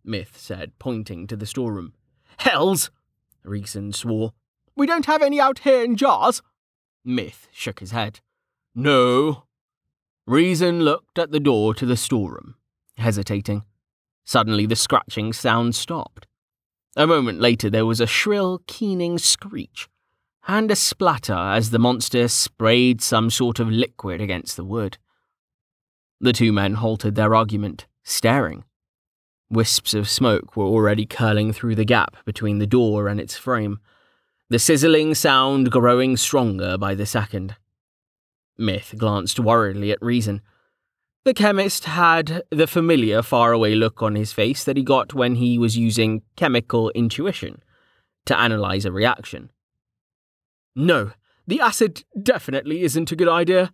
[0.05, 1.95] Myth said, pointing to the storeroom.
[2.37, 2.91] Hells!
[3.45, 4.35] Reason swore.
[4.77, 6.43] We don't have any out here in jars.
[7.05, 8.21] Myth shook his head.
[8.75, 9.45] No.
[10.27, 12.55] Reason looked at the door to the storeroom,
[12.97, 13.63] hesitating.
[14.25, 16.27] Suddenly the scratching sound stopped.
[16.97, 19.89] A moment later there was a shrill, keening screech,
[20.49, 24.99] and a splatter as the monster sprayed some sort of liquid against the wood.
[26.21, 28.65] The two men halted their argument, staring.
[29.51, 33.79] Wisps of smoke were already curling through the gap between the door and its frame,
[34.51, 37.57] the sizzling sound growing stronger by the second.
[38.59, 40.43] Myth glanced worriedly at Reason.
[41.25, 45.59] The chemist had the familiar faraway look on his face that he got when he
[45.59, 47.63] was using chemical intuition
[48.27, 49.51] to analyze a reaction.
[50.77, 51.13] No,
[51.47, 53.73] the acid definitely isn't a good idea,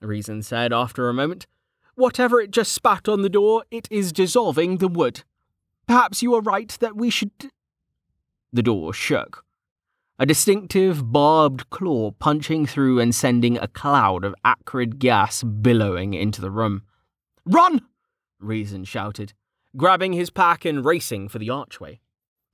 [0.00, 1.46] Reason said after a moment.
[1.94, 5.24] Whatever it just spat on the door, it is dissolving the wood.
[5.86, 7.50] Perhaps you are right that we should.
[8.52, 9.44] The door shook.
[10.22, 16.40] A distinctive barbed claw punching through and sending a cloud of acrid gas billowing into
[16.40, 16.82] the room.
[17.44, 17.80] Run!
[18.38, 19.32] Reason shouted,
[19.76, 21.98] grabbing his pack and racing for the archway.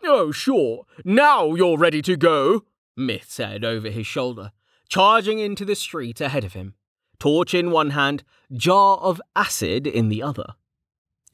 [0.03, 0.87] Oh, sure.
[1.05, 2.65] Now you're ready to go,
[2.97, 4.53] Myth said over his shoulder,
[4.89, 6.73] charging into the street ahead of him,
[7.19, 10.55] torch in one hand, jar of acid in the other.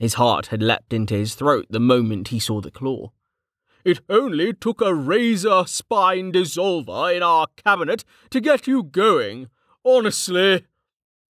[0.00, 3.12] His heart had leapt into his throat the moment he saw the claw.
[3.84, 9.48] It only took a razor spine dissolver in our cabinet to get you going.
[9.84, 10.64] Honestly.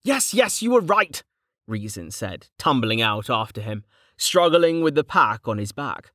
[0.05, 1.23] Yes, yes, you were right,
[1.67, 3.85] Reason said, tumbling out after him,
[4.17, 6.13] struggling with the pack on his back.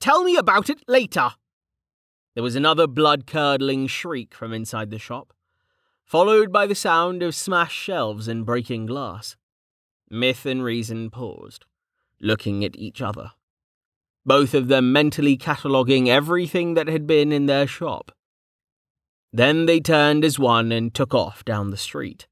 [0.00, 1.30] Tell me about it later.
[2.34, 5.32] There was another blood curdling shriek from inside the shop,
[6.04, 9.36] followed by the sound of smashed shelves and breaking glass.
[10.10, 11.66] Myth and Reason paused,
[12.20, 13.32] looking at each other,
[14.26, 18.12] both of them mentally cataloguing everything that had been in their shop.
[19.32, 22.26] Then they turned as one and took off down the street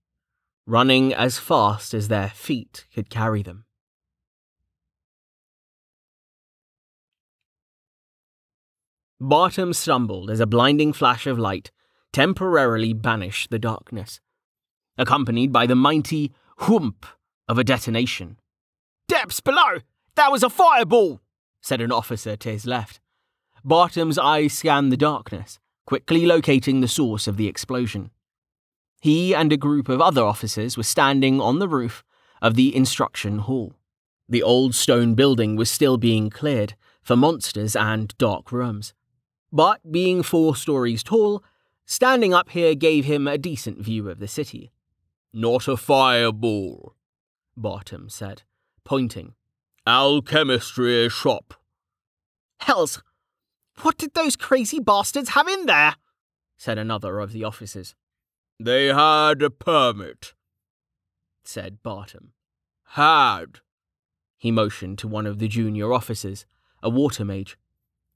[0.66, 3.64] running as fast as their feet could carry them.
[9.20, 11.70] Bartum stumbled as a blinding flash of light
[12.12, 14.20] temporarily banished the darkness,
[14.96, 17.04] accompanied by the mighty whoomp
[17.48, 18.38] of a detonation.
[19.08, 19.78] Depths below!
[20.14, 21.20] That was a fireball!
[21.64, 23.00] Said an officer to his left.
[23.64, 28.10] Bartum's eyes scanned the darkness, quickly locating the source of the explosion.
[29.00, 32.04] He and a group of other officers were standing on the roof
[32.42, 33.72] of the instruction hall.
[34.28, 38.92] The old stone building was still being cleared for monsters and dark rooms.
[39.50, 41.42] But being four stories tall,
[41.86, 44.70] standing up here gave him a decent view of the city.
[45.32, 46.94] Not a fireball,
[47.56, 48.42] Bartum said,
[48.84, 49.34] pointing.
[49.86, 51.52] Alchemistry shop.
[52.60, 53.02] Hells!
[53.82, 55.96] What did those crazy bastards have in there?
[56.56, 57.94] said another of the officers.
[58.58, 60.32] They had a permit,
[61.44, 62.32] said Bartum.
[62.92, 63.60] Had.
[64.38, 66.46] He motioned to one of the junior officers,
[66.82, 67.58] a water mage.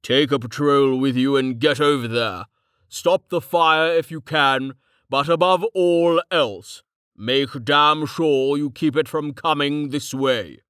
[0.03, 2.47] Take a patrol with you and get over there.
[2.89, 4.73] Stop the fire if you can,
[5.11, 6.83] but above all else,
[7.15, 10.61] make damn sure you keep it from coming this way.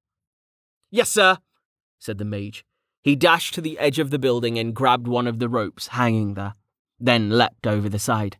[0.91, 1.37] Yes, sir,
[1.99, 2.65] said the mage.
[3.01, 6.33] He dashed to the edge of the building and grabbed one of the ropes hanging
[6.33, 6.55] there,
[6.99, 8.37] then leapt over the side.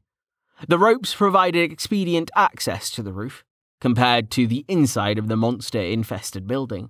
[0.68, 3.46] The ropes provided expedient access to the roof,
[3.80, 6.90] compared to the inside of the monster infested building.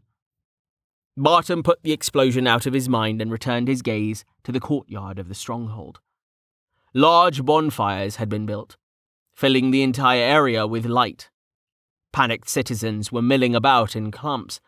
[1.15, 5.19] Bartum put the explosion out of his mind and returned his gaze to the courtyard
[5.19, 5.99] of the stronghold.
[6.93, 8.77] Large bonfires had been built,
[9.33, 11.29] filling the entire area with light.
[12.11, 14.59] Panicked citizens were milling about in clumps,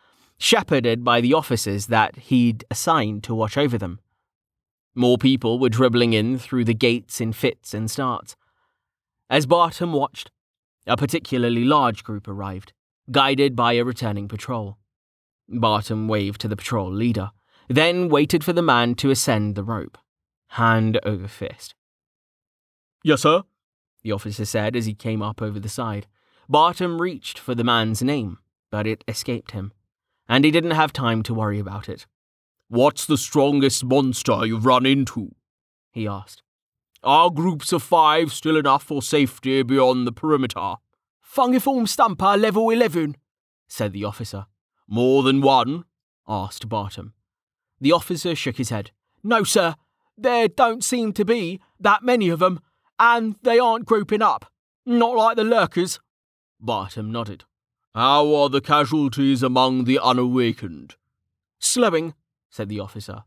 [0.42, 4.00] shepherded by the officers that he'd assigned to watch over them.
[4.96, 8.36] More people were dribbling in through the gates in fits and starts.
[9.30, 10.32] As Bartum watched,
[10.88, 12.74] a particularly large group arrived,
[13.12, 14.78] guided by a returning patrol.
[15.48, 17.30] Bartum waved to the patrol leader,
[17.70, 19.98] then waited for the man to ascend the rope,
[20.50, 21.76] hand over fist.
[23.04, 23.44] Yes, sir,
[24.02, 26.08] the officer said as he came up over the side.
[26.50, 28.40] Bartum reached for the man's name,
[28.72, 29.72] but it escaped him,
[30.32, 32.08] and he didn't have time to worry about it.
[32.70, 35.36] What's the strongest monster you've run into?
[35.92, 36.42] he asked.
[37.04, 40.76] Are groups of five still enough for safety beyond the perimeter?
[41.22, 43.18] Fungiform Stomper level 11,
[43.68, 44.46] said the officer.
[44.88, 45.84] More than one?
[46.26, 47.14] asked Bartham.
[47.82, 48.92] The officer shook his head.
[49.22, 49.76] No, sir.
[50.18, 52.62] There don't seem to be that many of them,
[52.98, 54.46] and they aren't grouping up.
[54.86, 56.00] Not like the lurkers.
[56.58, 57.44] Bartham nodded.
[57.94, 60.96] How are the casualties among the unawakened?
[61.60, 62.14] Slowing,
[62.50, 63.24] said the officer.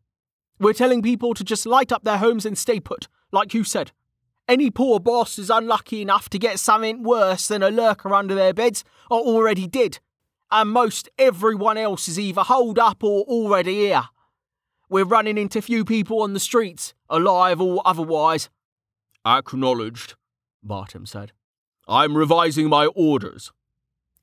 [0.58, 3.92] We're telling people to just light up their homes and stay put, like you said.
[4.48, 8.54] Any poor boss is unlucky enough to get something worse than a lurker under their
[8.54, 9.98] beds are already dead,
[10.50, 14.04] and most everyone else is either holed up or already here.
[14.88, 18.48] We're running into few people on the streets, alive or otherwise.
[19.26, 20.14] Acknowledged,
[20.62, 21.32] Bartham said.
[21.86, 23.52] I'm revising my orders.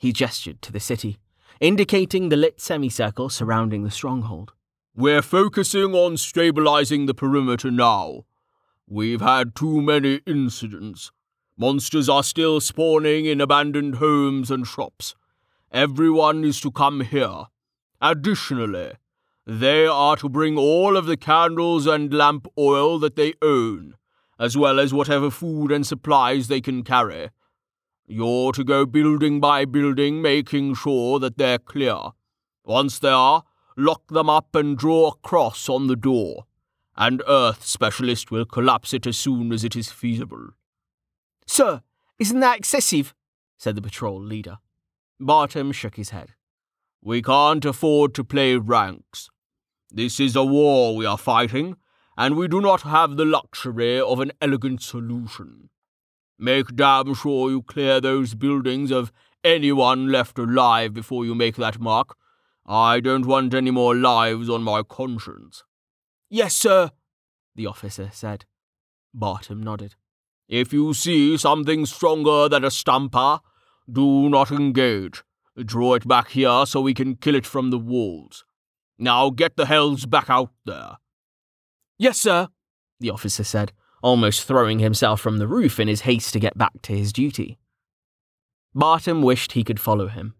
[0.01, 1.19] He gestured to the city,
[1.59, 4.51] indicating the lit semicircle surrounding the stronghold.
[4.95, 8.25] We're focusing on stabilizing the perimeter now.
[8.87, 11.11] We've had too many incidents.
[11.55, 15.13] Monsters are still spawning in abandoned homes and shops.
[15.71, 17.43] Everyone is to come here.
[18.01, 18.93] Additionally,
[19.45, 23.93] they are to bring all of the candles and lamp oil that they own,
[24.39, 27.29] as well as whatever food and supplies they can carry.
[28.11, 31.97] You're to go building by building, making sure that they're clear.
[32.65, 33.45] Once they are,
[33.77, 36.43] lock them up and draw a cross on the door.
[36.97, 40.49] And Earth specialist will collapse it as soon as it is feasible.
[41.47, 41.83] Sir,
[42.19, 43.13] isn't that excessive?
[43.57, 44.57] said the patrol leader.
[45.17, 46.33] Bartham shook his head.
[47.01, 49.29] We can't afford to play ranks.
[49.89, 51.77] This is a war we are fighting,
[52.17, 55.69] and we do not have the luxury of an elegant solution.
[56.43, 59.11] Make damn sure you clear those buildings of
[59.43, 62.17] anyone left alive before you make that mark.
[62.65, 65.63] I don't want any more lives on my conscience.
[66.31, 66.89] Yes, sir,
[67.55, 68.45] the officer said.
[69.13, 69.93] Bartham nodded.
[70.49, 73.41] If you see something stronger than a stomper,
[73.87, 75.21] do not engage.
[75.63, 78.45] Draw it back here so we can kill it from the walls.
[78.97, 80.97] Now get the hells back out there.
[81.99, 82.47] Yes, sir,
[82.99, 86.81] the officer said, almost throwing himself from the roof in his haste to get back
[86.83, 87.57] to his duty.
[88.73, 90.35] Bartham wished he could follow him,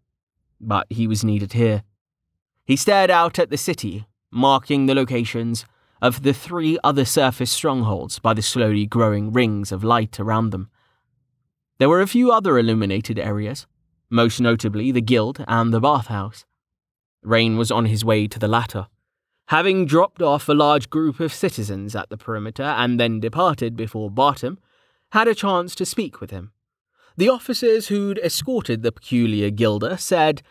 [0.60, 1.84] but he was needed here.
[2.66, 5.66] He stared out at the city, marking the locations
[6.02, 10.70] of the three other surface strongholds by the slowly growing rings of light around them.
[11.78, 13.68] There were a few other illuminated areas,
[14.10, 16.46] most notably the guild and the bathhouse.
[17.24, 18.88] Rain was on his way to the latter,
[19.52, 24.10] having dropped off a large group of citizens at the perimeter and then departed before
[24.10, 24.58] Bartham
[25.12, 26.54] had a chance to speak with him.
[27.18, 30.42] The officers who'd escorted the peculiar gilder said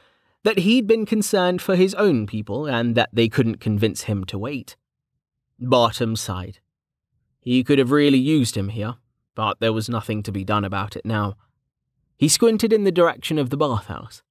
[0.45, 4.39] that he'd been concerned for his own people and that they couldn't convince him to
[4.39, 4.77] wait.
[5.59, 6.59] Bartham sighed.
[7.41, 8.97] He could have really used him here,
[9.35, 11.39] but there was nothing to be done about it now.
[12.19, 14.23] He squinted in the direction of the bathhouse.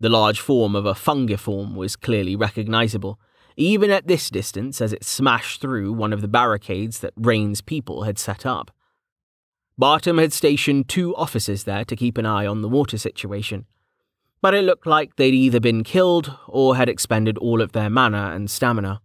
[0.00, 3.20] The large form of a fungiform was clearly recognizable,
[3.56, 8.02] even at this distance as it smashed through one of the barricades that Rain's people
[8.02, 8.70] had set up.
[9.78, 13.66] Bartham had stationed two officers there to keep an eye on the water situation,
[14.40, 18.32] but it looked like they'd either been killed or had expended all of their mana
[18.34, 19.00] and stamina.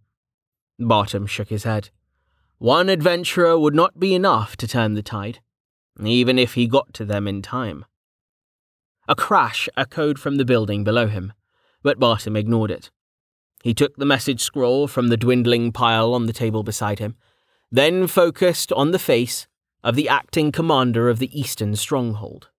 [0.78, 1.90] Bartham shook his head.
[2.58, 5.40] One adventurer would not be enough to turn the tide,
[6.02, 7.84] even if he got to them in time.
[9.08, 11.32] A crash echoed from the building below him,
[11.82, 12.90] but Bartham ignored it.
[13.62, 17.16] He took the message scroll from the dwindling pile on the table beside him,
[17.70, 19.46] then focused on the face
[19.84, 22.50] of the acting commander of the Eastern Stronghold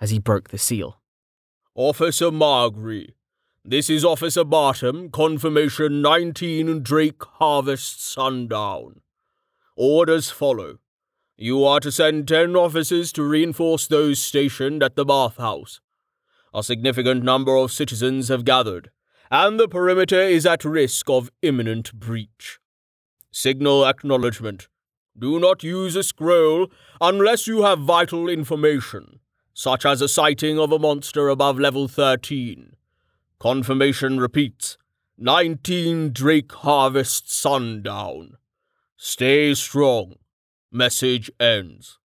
[0.00, 1.00] as he broke the seal.
[1.74, 3.14] Officer Margry,
[3.64, 9.00] this is Officer Bartham, confirmation 19 Drake Harvest Sundown.
[9.76, 10.78] Orders follow.
[11.36, 15.80] You are to send 10 officers to reinforce those stationed at the bathhouse.
[16.52, 18.90] A significant number of citizens have gathered,
[19.34, 22.60] and the perimeter is at risk of imminent breach.
[23.32, 24.68] Signal acknowledgement.
[25.18, 26.68] Do not use a scroll
[27.00, 29.18] unless you have vital information,
[29.52, 32.76] such as a sighting of a monster above level 13
[33.40, 34.78] Confirmation repeats
[35.18, 38.36] 19 Drake Harvest Sundown.
[38.96, 40.14] Stay strong.
[40.70, 41.98] Message ends.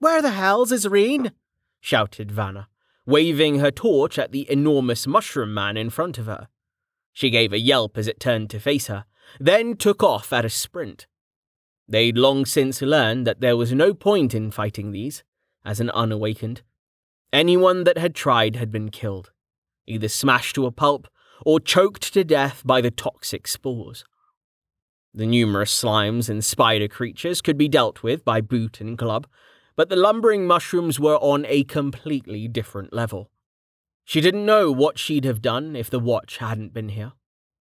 [0.00, 1.32] Where the hell's is Reen?
[1.80, 2.68] shouted Vanna,
[3.06, 6.48] waving her torch at the enormous mushroom man in front of her.
[7.12, 9.04] She gave a yelp as it turned to face her,
[9.38, 11.06] then took off at a sprint.
[11.88, 15.24] They'd long since learned that there was no point in fighting these,
[15.64, 16.62] as an unawakened.
[17.32, 19.30] Anyone that had tried had been killed
[19.86, 21.08] either smashed to a pulp
[21.44, 24.04] or choked to death by the toxic spores.
[25.12, 29.26] The numerous slimes and spider creatures could be dealt with by boot and club,
[29.76, 33.30] but the lumbering mushrooms were on a completely different level.
[34.04, 37.12] She didn't know what she'd have done if the watch hadn't been here.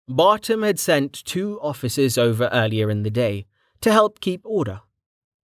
[0.08, 3.46] Bartum had sent two officers over earlier in the day
[3.80, 4.80] to help keep order,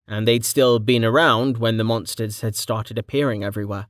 [0.07, 3.87] and they'd still been around when the monsters had started appearing everywhere.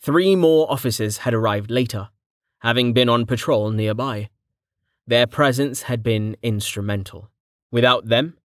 [0.00, 2.08] Three more officers had arrived later,
[2.60, 4.30] having been on patrol nearby.
[5.06, 7.30] Their presence had been instrumental.
[7.70, 8.36] Without them,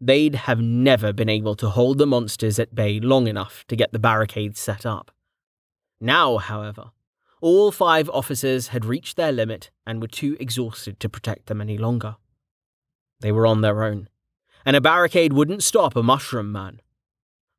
[0.00, 3.92] they'd have never been able to hold the monsters at bay long enough to get
[3.92, 5.10] the barricades set up.
[6.00, 6.90] Now, however,
[7.40, 11.78] all five officers had reached their limit and were too exhausted to protect them any
[11.78, 12.16] longer.
[13.20, 14.08] They were on their own,
[14.64, 16.80] and a barricade wouldn't stop a mushroom man.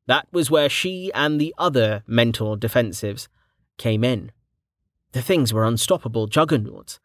[0.06, 3.28] That was where she and the other mental defensives
[3.76, 4.32] came in.
[5.12, 7.00] The things were unstoppable juggernauts,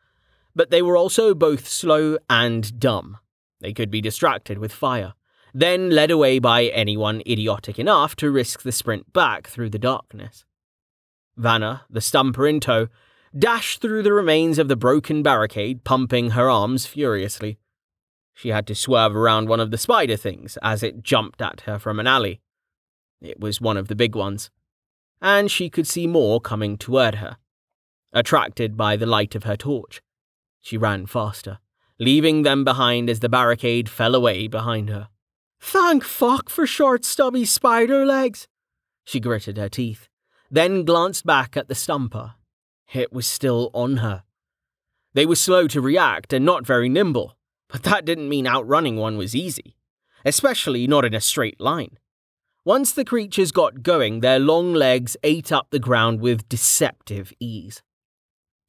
[0.55, 3.17] but they were also both slow and dumb.
[3.59, 5.13] They could be distracted with fire,
[5.53, 10.45] then led away by anyone idiotic enough to risk the sprint back through the darkness.
[11.37, 12.87] Vanna, the stomper in tow,
[13.37, 17.57] dashed through the remains of the broken barricade, pumping her arms furiously.
[18.33, 21.77] She had to swerve around one of the spider things as it jumped at her
[21.77, 22.41] from an alley.
[23.21, 24.49] It was one of the big ones,
[25.21, 27.37] and she could see more coming toward her.
[28.11, 30.01] Attracted by the light of her torch,
[30.61, 31.59] she ran faster,
[31.99, 35.09] leaving them behind as the barricade fell away behind her.
[35.65, 38.49] Thank fuck for short, stubby spider legs!
[39.05, 40.09] She gritted her teeth,
[40.51, 42.33] then glanced back at the stomper.
[42.93, 44.23] It was still on her.
[45.13, 47.37] They were slow to react and not very nimble,
[47.69, 49.77] but that didn't mean outrunning one was easy,
[50.25, 51.97] especially not in a straight line.
[52.65, 57.81] Once the creatures got going, their long legs ate up the ground with deceptive ease.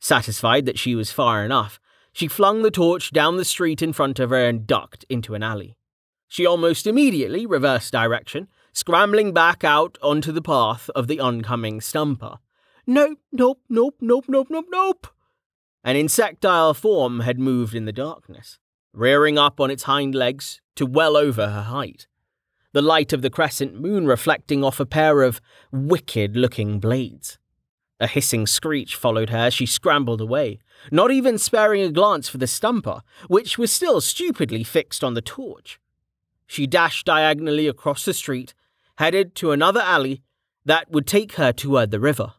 [0.01, 1.81] Satisfied that she was far enough,
[2.13, 5.43] she flung the torch down the street in front of her and ducked into an
[5.43, 5.77] alley.
[6.29, 12.39] She almost immediately reversed direction, scrambling back out onto the path of the oncoming stomper.
[12.87, 15.07] Nope, nope, nope, nope, nope, nope, nope.
[15.85, 18.59] An insectile form had moved in the darkness,
[18.93, 22.07] rearing up on its hind legs to well over her height,
[22.73, 27.39] the light of the crescent moon reflecting off a pair of wicked looking blades.
[28.01, 30.59] A hissing screech followed her as she scrambled away,
[30.91, 35.23] not even sparing a glance for the stomper, which was still stupidly fixed on the
[35.23, 35.79] torch.
[36.47, 38.55] She dashed diagonally across the street,
[38.99, 40.23] headed to another alley
[40.65, 42.35] that would take her toward the river.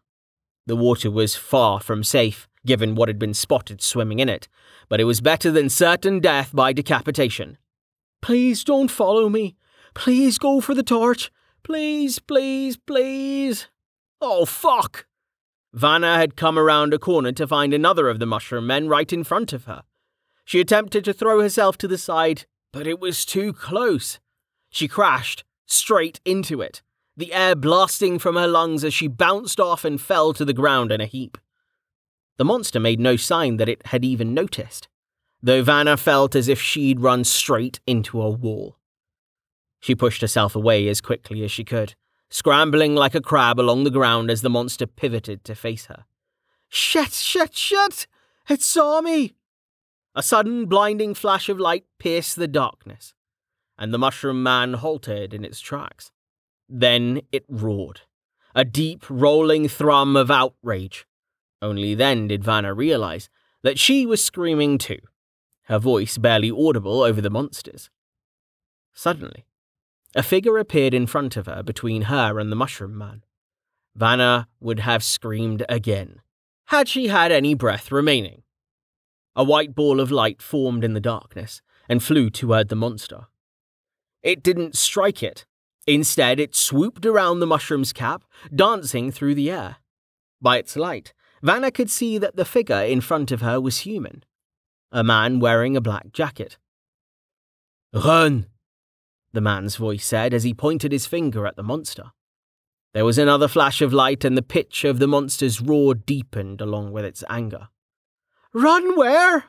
[0.66, 4.48] The water was far from safe, given what had been spotted swimming in it,
[4.90, 7.58] but it was better than certain death by decapitation.
[8.22, 9.56] Please don't follow me.
[9.94, 11.32] Please go for the torch.
[11.64, 13.68] Please, please, please.
[14.22, 15.06] Oh, fuck!
[15.74, 19.24] Vanna had come around a corner to find another of the mushroom men right in
[19.24, 19.84] front of her.
[20.46, 22.46] She attempted to throw herself to the side,
[22.76, 24.20] but it was too close.
[24.70, 26.82] She crashed straight into it,
[27.16, 30.92] the air blasting from her lungs as she bounced off and fell to the ground
[30.92, 31.38] in a heap.
[32.36, 34.90] The monster made no sign that it had even noticed,
[35.42, 38.78] though Vanna felt as if she'd run straight into a wall.
[39.80, 41.96] She pushed herself away as quickly as she could,
[42.30, 46.04] scrambling like a crab along the ground as the monster pivoted to face her.
[46.68, 48.06] Shit, shit, shit!
[48.50, 49.34] It saw me!
[50.16, 53.14] A sudden blinding flash of light pierced the darkness,
[53.78, 56.12] and the mushroom man halted in its tracks.
[56.70, 58.02] Then it roared,
[58.56, 61.06] a deep, rolling thrum of outrage.
[61.62, 63.30] Only then did Vanna realize
[63.62, 65.00] that she was screaming too,
[65.64, 67.90] her voice barely audible over the monster's.
[68.94, 69.46] Suddenly,
[70.16, 73.24] a figure appeared in front of her between her and the mushroom man.
[73.96, 76.22] Vanna would have screamed again,
[76.68, 78.44] had she had any breath remaining.
[79.36, 83.28] A white ball of light formed in the darkness and flew toward the monster.
[84.24, 85.46] It didn't strike it.
[85.86, 88.24] Instead, it swooped around the mushroom's cap,
[88.54, 89.78] dancing through the air.
[90.42, 91.14] By its light,
[91.44, 94.24] Vanna could see that the figure in front of her was human,
[94.92, 96.58] a man wearing a black jacket.
[97.94, 98.48] Run!
[99.34, 102.12] the man's voice said as he pointed his finger at the monster.
[102.94, 106.94] There was another flash of light, and the pitch of the monster's roar deepened along
[106.94, 107.68] with its anger.
[108.56, 109.46] Run where?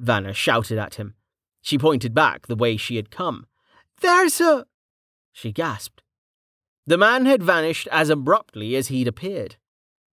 [0.00, 1.14] Vanna shouted at him.
[1.62, 3.46] She pointed back the way she had come.
[4.00, 4.66] There's a.
[5.32, 6.02] She gasped.
[6.84, 9.54] The man had vanished as abruptly as he'd appeared.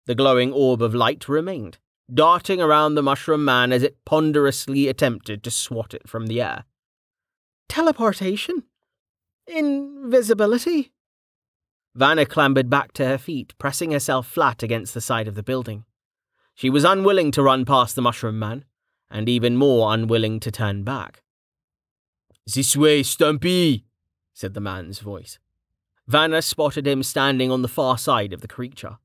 [0.05, 1.79] The glowing orb of light remained,
[2.13, 6.65] darting around the mushroom man as it ponderously attempted to swat it from the air.
[7.71, 8.65] Teleportation?
[9.47, 10.93] Invisibility?
[11.95, 15.87] Vanna clambered back to her feet, pressing herself flat against the side of the building.
[16.57, 18.65] She was unwilling to run past the mushroom man,
[19.11, 21.23] and even more unwilling to turn back.
[22.47, 23.85] This way, Stumpy,
[24.33, 25.39] said the man's voice.
[26.09, 28.97] Vanna spotted him standing on the far side of the creature.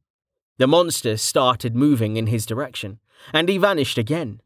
[0.60, 3.00] The monster started moving in his direction,
[3.34, 4.42] and he vanished again,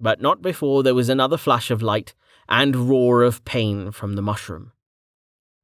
[0.00, 2.14] but not before there was another flash of light
[2.48, 4.72] and roar of pain from the mushroom.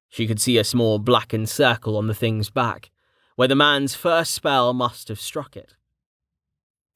[0.08, 2.90] She could see a small blackened circle on the thing's back,
[3.34, 5.74] where the man's first spell must have struck it.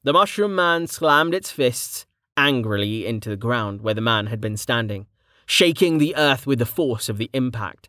[0.03, 4.57] The mushroom man slammed its fists angrily into the ground where the man had been
[4.57, 5.05] standing,
[5.45, 7.87] shaking the earth with the force of the impact.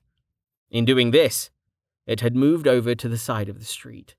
[0.70, 1.48] In doing this,
[2.06, 4.14] it had moved over to the side of the street.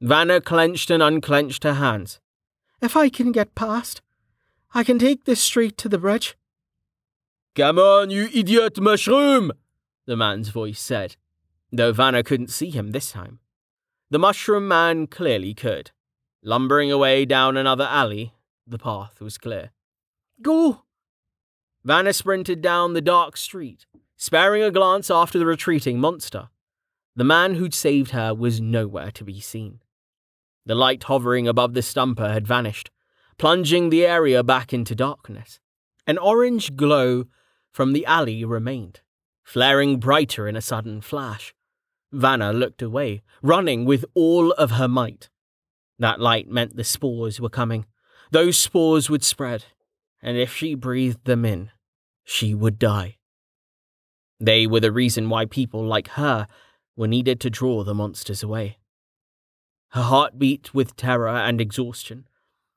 [0.00, 2.20] Vanna clenched and unclenched her hands.
[2.80, 4.00] If I can get past,
[4.74, 6.36] I can take this street to the bridge.
[7.54, 9.52] Come on, you idiot mushroom!
[10.06, 11.16] The man's voice said,
[11.70, 13.40] though Vanna couldn't see him this time.
[14.10, 15.90] The mushroom man clearly could.
[16.44, 18.34] Lumbering away down another alley,
[18.66, 19.70] the path was clear.
[20.40, 20.82] Go!
[21.84, 23.86] Vanna sprinted down the dark street,
[24.16, 26.48] sparing a glance after the retreating monster.
[27.14, 29.80] The man who'd saved her was nowhere to be seen.
[30.64, 32.90] The light hovering above the stomper had vanished,
[33.38, 35.60] plunging the area back into darkness.
[36.06, 37.26] An orange glow
[37.72, 39.00] from the alley remained,
[39.44, 41.54] flaring brighter in a sudden flash.
[42.12, 45.28] Vanna looked away, running with all of her might.
[46.02, 47.86] That light meant the spores were coming.
[48.32, 49.66] Those spores would spread,
[50.20, 51.70] and if she breathed them in,
[52.24, 53.18] she would die.
[54.40, 56.48] They were the reason why people like her
[56.96, 58.78] were needed to draw the monsters away.
[59.90, 62.26] Her heart beat with terror and exhaustion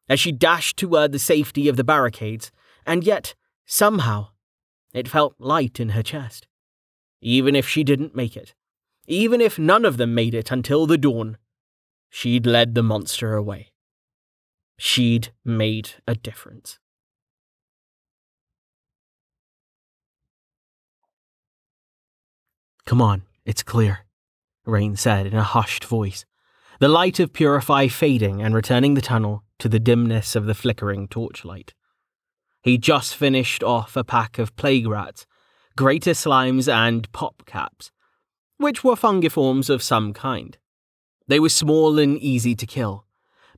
[0.07, 2.51] as she dashed toward the safety of the barricades,
[2.85, 3.33] and yet,
[3.65, 4.27] somehow,
[4.93, 6.45] it felt light in her chest.
[7.21, 8.53] Even if she didn't make it,
[9.07, 11.39] even if none of them made it until the dawn,
[12.15, 13.73] she'd led the monster away.
[14.77, 16.79] She'd made a difference.
[22.85, 24.05] Come on, it's clear,
[24.65, 26.25] Rain said in a hushed voice
[26.79, 31.09] the light of Purify fading and returning the tunnel to the dimness of the flickering
[31.09, 31.73] torchlight.
[32.61, 35.25] He just finished off a pack of plague rats,
[35.75, 37.91] greater slimes, and pop caps,
[38.57, 40.57] which were fungiforms of some kind.
[41.27, 43.05] They were small and easy to kill,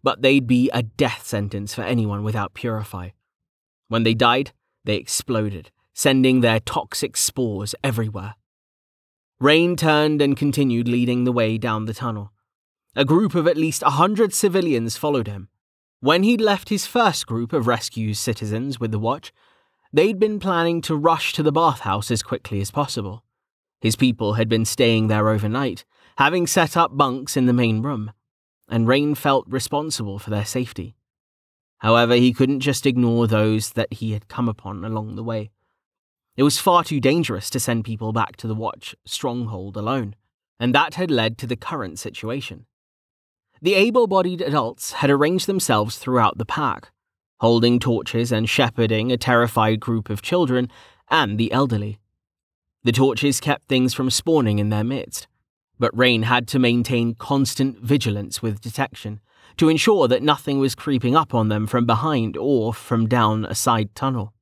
[0.04, 3.10] but they'd be a death sentence for anyone without Purify.
[3.88, 4.52] When they died,
[4.86, 8.36] they exploded, sending their toxic spores everywhere.
[9.40, 12.32] Rain turned and continued leading the way down the tunnel.
[12.96, 15.50] A group of at least a hundred civilians followed him.
[16.00, 19.32] When he'd left his first group of rescued citizens with the watch,
[19.92, 23.24] they'd been planning to rush to the bathhouse as quickly as possible.
[23.82, 25.86] His people had been staying there overnight,
[26.18, 28.12] having set up bunks in the main room,
[28.68, 30.96] and Rain felt responsible for their safety.
[31.80, 35.52] However, he couldn't just ignore those that he had come upon along the way.
[36.36, 40.16] It was far too dangerous to send people back to the watch stronghold alone,
[40.60, 42.66] and that had led to the current situation.
[43.62, 46.92] The able bodied adults had arranged themselves throughout the pack,
[47.40, 50.70] holding torches and shepherding a terrified group of children
[51.10, 52.00] and the elderly.
[52.84, 55.28] The torches kept things from spawning in their midst,
[55.80, 59.20] but Rain had to maintain constant vigilance with detection
[59.58, 63.56] to ensure that nothing was creeping up on them from behind or from down a
[63.56, 64.34] side tunnel.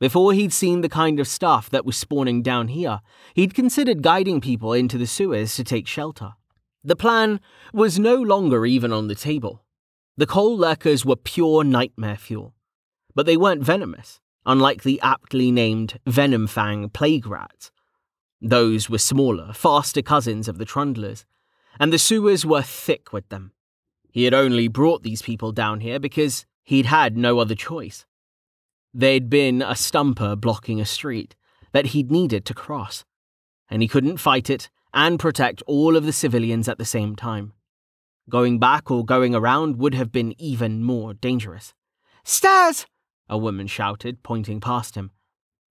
[0.00, 3.00] Before he'd seen the kind of stuff that was spawning down here,
[3.34, 6.32] he'd considered guiding people into the sewers to take shelter.
[6.82, 7.38] The plan
[7.72, 9.64] was no longer even on the table.
[10.16, 12.54] The coal lurkers were pure nightmare fuel,
[13.14, 17.70] but they weren't venomous, unlike the aptly named Venom Fang plague rats.
[18.44, 21.24] Those were smaller, faster cousins of the Trundlers,
[21.78, 23.52] and the sewers were thick with them.
[24.10, 28.04] He had only brought these people down here because he'd had no other choice.
[28.92, 31.36] They'd been a stomper blocking a street
[31.70, 33.04] that he'd needed to cross,
[33.70, 37.52] and he couldn't fight it and protect all of the civilians at the same time.
[38.28, 41.74] Going back or going around would have been even more dangerous.
[42.24, 42.86] Stairs!
[43.28, 45.12] A woman shouted, pointing past him.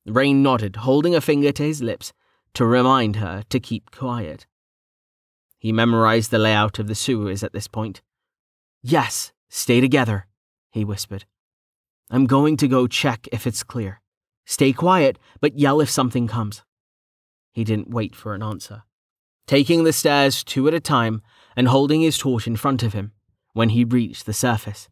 [0.06, 2.14] Rain nodded, holding a finger to his lips
[2.54, 4.46] to remind her to keep quiet.
[5.58, 8.02] He memorized the layout of the sewers at this point.
[8.82, 10.28] Yes, stay together,
[10.72, 11.26] he whispered.
[12.10, 14.02] I'm going to go check if it's clear.
[14.46, 16.64] Stay quiet, but yell if something comes.
[17.54, 18.84] He didn't wait for an answer
[19.52, 21.22] taking the stairs two at a time
[21.58, 23.12] and holding his torch in front of him.
[23.52, 24.88] When he reached the surface,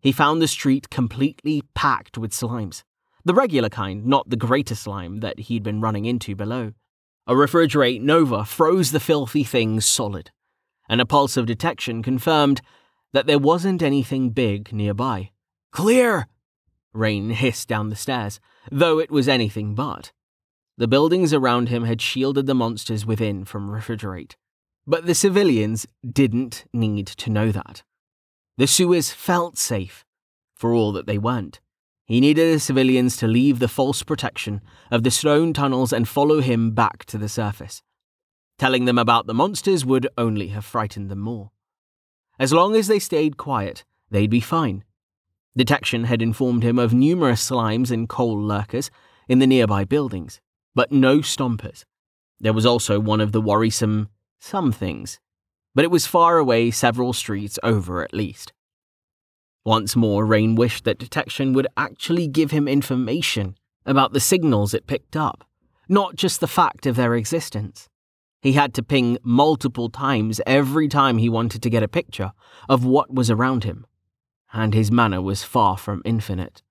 [0.00, 2.82] he found the street completely packed with slimes.
[3.24, 6.72] The regular kind, not the greater slime that he'd been running into below.
[7.26, 10.30] A refrigerate nova froze the filthy things solid,
[10.88, 12.60] and a pulse of detection confirmed
[13.12, 15.30] that there wasn't anything big nearby.
[15.70, 16.28] Clear!
[16.92, 18.40] Rain hissed down the stairs,
[18.70, 20.12] though it was anything but.
[20.76, 24.34] The buildings around him had shielded the monsters within from refrigerate.
[24.86, 27.82] But the civilians didn't need to know that.
[28.56, 30.04] The sewers felt safe,
[30.56, 31.60] for all that they weren't.
[32.10, 36.40] He needed the civilians to leave the false protection of the stone tunnels and follow
[36.40, 37.84] him back to the surface.
[38.58, 41.52] Telling them about the monsters would only have frightened them more.
[42.36, 44.82] As long as they stayed quiet, they'd be fine.
[45.56, 48.90] Detection had informed him of numerous slimes and coal lurkers
[49.28, 50.40] in the nearby buildings,
[50.74, 51.84] but no stompers.
[52.40, 54.08] There was also one of the worrisome
[54.40, 55.20] some things,
[55.76, 58.52] but it was far away several streets over at least.
[59.64, 64.86] Once more, Rain wished that detection would actually give him information about the signals it
[64.86, 65.44] picked up,
[65.88, 67.88] not just the fact of their existence.
[68.40, 72.32] He had to ping multiple times every time he wanted to get a picture
[72.68, 73.86] of what was around him,
[74.52, 76.62] and his mana was far from infinite.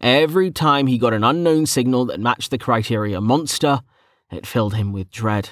[0.00, 3.82] Every time he got an unknown signal that matched the criteria monster,
[4.32, 5.50] it filled him with dread.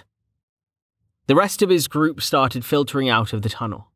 [1.29, 3.92] The rest of his group started filtering out of the tunnel.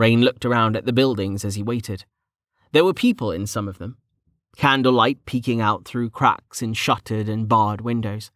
[0.00, 2.06] Rain looked around at the buildings as he waited.
[2.72, 3.98] There were people in some of them,
[4.56, 8.30] candlelight peeking out through cracks in shuttered and barred windows.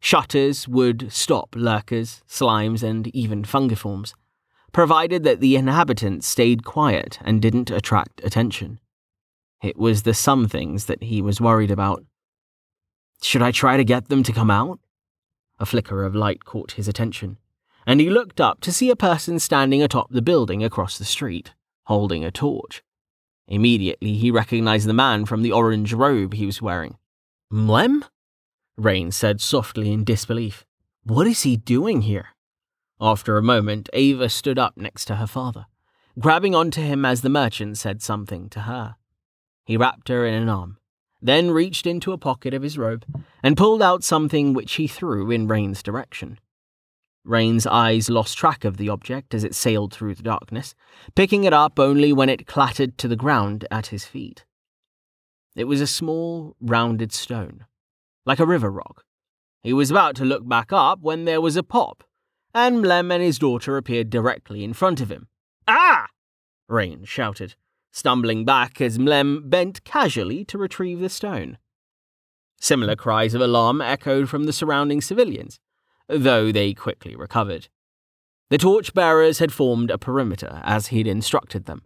[0.00, 4.14] Shutters would stop lurkers, slimes, and even fungiforms,
[4.72, 8.80] provided that the inhabitants stayed quiet and didn't attract attention.
[9.62, 12.02] It was the some things that he was worried about.
[13.20, 14.80] Should I try to get them to come out?
[15.58, 17.36] A flicker of light caught his attention
[17.88, 21.54] and he looked up to see a person standing atop the building across the street,
[21.84, 22.82] holding a torch.
[23.46, 26.98] Immediately, he recognized the man from the orange robe he was wearing.
[27.50, 28.02] Mlem?
[28.76, 30.66] Rain said softly in disbelief.
[31.04, 32.26] What is he doing here?
[33.00, 35.64] After a moment, Ava stood up next to her father,
[36.18, 38.96] grabbing onto him as the merchant said something to her.
[39.64, 40.76] He wrapped her in an arm,
[41.22, 43.06] then reached into a pocket of his robe
[43.42, 46.38] and pulled out something which he threw in Rain's direction.
[47.24, 50.74] Rain's eyes lost track of the object as it sailed through the darkness,
[51.14, 54.44] picking it up only when it clattered to the ground at his feet.
[55.54, 57.66] It was a small, rounded stone,
[58.24, 59.04] like a river rock.
[59.62, 62.04] He was about to look back up when there was a pop,
[62.54, 65.28] and Mlem and his daughter appeared directly in front of him.
[65.66, 66.06] Ah!
[66.68, 67.56] Rain shouted,
[67.92, 71.58] stumbling back as Mlem bent casually to retrieve the stone.
[72.60, 75.60] Similar cries of alarm echoed from the surrounding civilians
[76.08, 77.68] though they quickly recovered.
[78.50, 81.82] The torchbearers had formed a perimeter as he'd instructed them,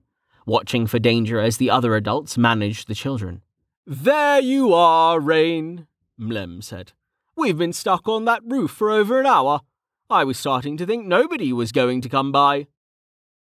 [0.46, 3.42] watching for danger as the other adults managed the children.
[3.84, 6.92] There you are, Rain, Mlem said.
[7.34, 9.60] We've been stuck on that roof for over an hour.
[10.08, 12.68] I was starting to think nobody was going to come by.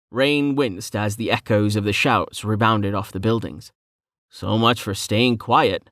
[0.09, 3.71] Rain winced as the echoes of the shouts rebounded off the buildings.
[4.29, 5.89] So much for staying quiet.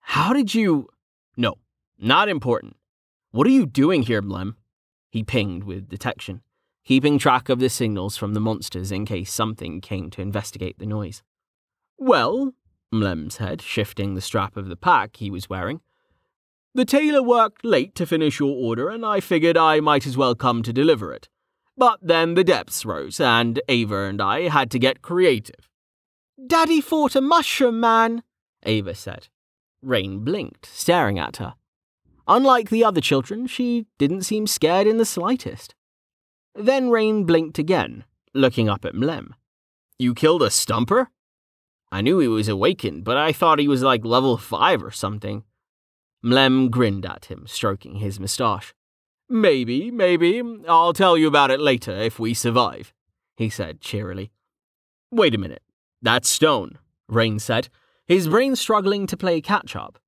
[0.00, 0.88] How did you.
[1.36, 1.56] No,
[1.98, 2.76] not important.
[3.30, 4.54] What are you doing here, Mlem?
[5.10, 6.42] He pinged with detection,
[6.84, 10.86] keeping track of the signals from the monsters in case something came to investigate the
[10.86, 11.22] noise.
[11.98, 12.54] Well,
[12.92, 15.80] Mlem said, shifting the strap of the pack he was wearing,
[16.74, 20.34] the tailor worked late to finish your order, and I figured I might as well
[20.34, 21.28] come to deliver it.
[21.76, 25.68] But then the depths rose, and Ava and I had to get creative.
[26.46, 28.22] Daddy fought a mushroom man,
[28.62, 29.28] Ava said.
[29.82, 31.54] Rain blinked, staring at her.
[32.28, 35.74] Unlike the other children, she didn't seem scared in the slightest.
[36.54, 38.04] Then Rain blinked again,
[38.34, 39.30] looking up at Mlem.
[39.98, 41.06] You killed a stomper?
[41.90, 45.44] I knew he was awakened, but I thought he was like level 5 or something.
[46.22, 48.74] Mlem grinned at him, stroking his moustache.
[49.30, 50.42] Maybe, maybe.
[50.68, 52.92] I'll tell you about it later if we survive,
[53.36, 54.32] he said cheerily.
[55.10, 55.62] Wait a minute.
[56.02, 57.68] That's stone, Rain said,
[58.06, 59.98] his brain struggling to play catch up.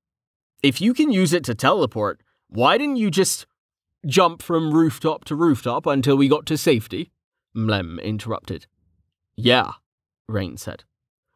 [0.63, 3.47] If you can use it to teleport, why didn't you just
[4.07, 7.11] jump from rooftop to rooftop until we got to safety?
[7.57, 8.67] Mlem interrupted.
[9.37, 9.73] Yeah,
[10.29, 10.85] Rain said.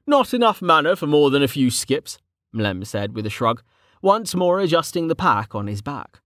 [0.06, 2.18] Not enough mana for more than a few skips,
[2.54, 3.62] Mlem said with a shrug,
[4.02, 6.20] once more adjusting the pack on his back.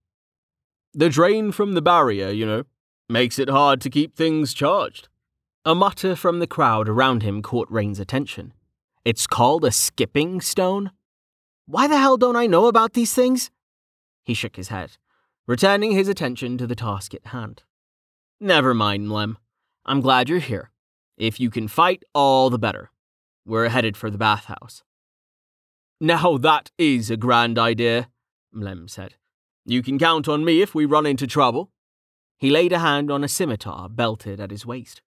[0.93, 2.65] The drain from the barrier, you know,
[3.09, 5.09] makes it hard to keep things charged.
[5.65, 8.53] A mutter from the crowd around him caught Rain's attention.
[9.05, 10.91] It's called a skipping stone?
[11.71, 13.51] Why the hell don't I know about these things?
[14.25, 14.97] He shook his head,
[15.47, 17.63] returning his attention to the task at hand.
[18.41, 19.37] Never mind, Mlem.
[19.85, 20.71] I'm glad you're here.
[21.19, 22.91] If you can fight, all the better.
[23.45, 24.83] We're headed for the bathhouse.
[26.01, 28.09] Now that is a grand idea,
[28.55, 29.17] Mlem said.
[29.67, 31.71] You can count on me if we run into trouble.
[32.39, 35.03] He laid a hand on a scimitar belted at his waist.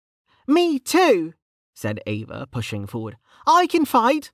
[0.46, 1.36] Me too,
[1.74, 3.16] said Ava, pushing forward.
[3.48, 4.34] I can fight.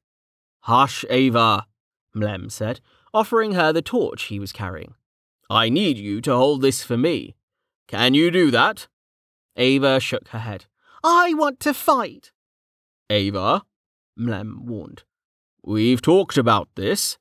[0.61, 1.67] Hush, Ava,
[2.15, 2.79] Mlem said,
[3.13, 4.93] offering her the torch he was carrying.
[5.49, 7.35] I need you to hold this for me.
[7.87, 8.87] Can you do that?
[9.55, 10.65] Ava shook her head.
[11.03, 12.31] I want to fight.
[13.09, 13.63] Ava,
[14.19, 15.03] Mlem warned.
[15.63, 17.17] We've talked about this.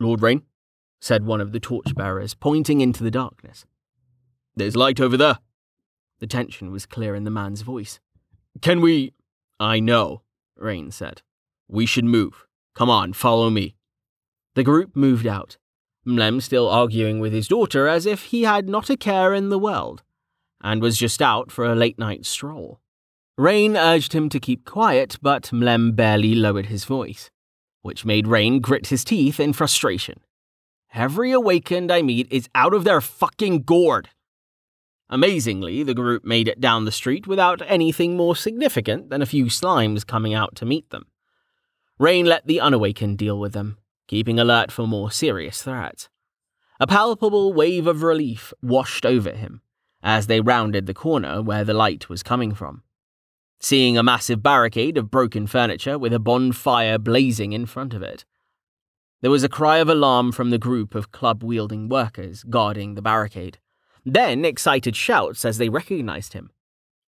[0.00, 0.42] Lord Rain,
[1.00, 3.64] said one of the torchbearers, pointing into the darkness.
[4.54, 5.38] There's light over there.
[6.20, 8.00] The tension was clear in the man's voice.
[8.60, 9.12] Can we.
[9.58, 10.22] I know,
[10.56, 11.22] Rain said.
[11.68, 12.46] We should move.
[12.74, 13.76] Come on, follow me.
[14.54, 15.58] The group moved out,
[16.06, 19.58] Mlem still arguing with his daughter as if he had not a care in the
[19.58, 20.02] world,
[20.62, 22.80] and was just out for a late night stroll.
[23.38, 27.30] Rain urged him to keep quiet, but Mlem barely lowered his voice,
[27.82, 30.20] which made Rain grit his teeth in frustration.
[30.94, 34.10] Every awakened I meet is out of their fucking gourd.
[35.08, 39.46] Amazingly, the group made it down the street without anything more significant than a few
[39.46, 41.06] slimes coming out to meet them.
[42.02, 43.78] Rain let the unawakened deal with them,
[44.08, 46.08] keeping alert for more serious threats.
[46.80, 49.62] A palpable wave of relief washed over him
[50.02, 52.82] as they rounded the corner where the light was coming from.
[53.60, 58.24] Seeing a massive barricade of broken furniture with a bonfire blazing in front of it.
[59.20, 63.02] There was a cry of alarm from the group of club wielding workers guarding the
[63.02, 63.58] barricade.
[64.04, 66.50] Then excited shouts as they recognized him.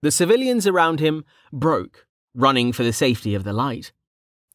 [0.04, 3.92] The civilians around him broke, running for the safety of the light.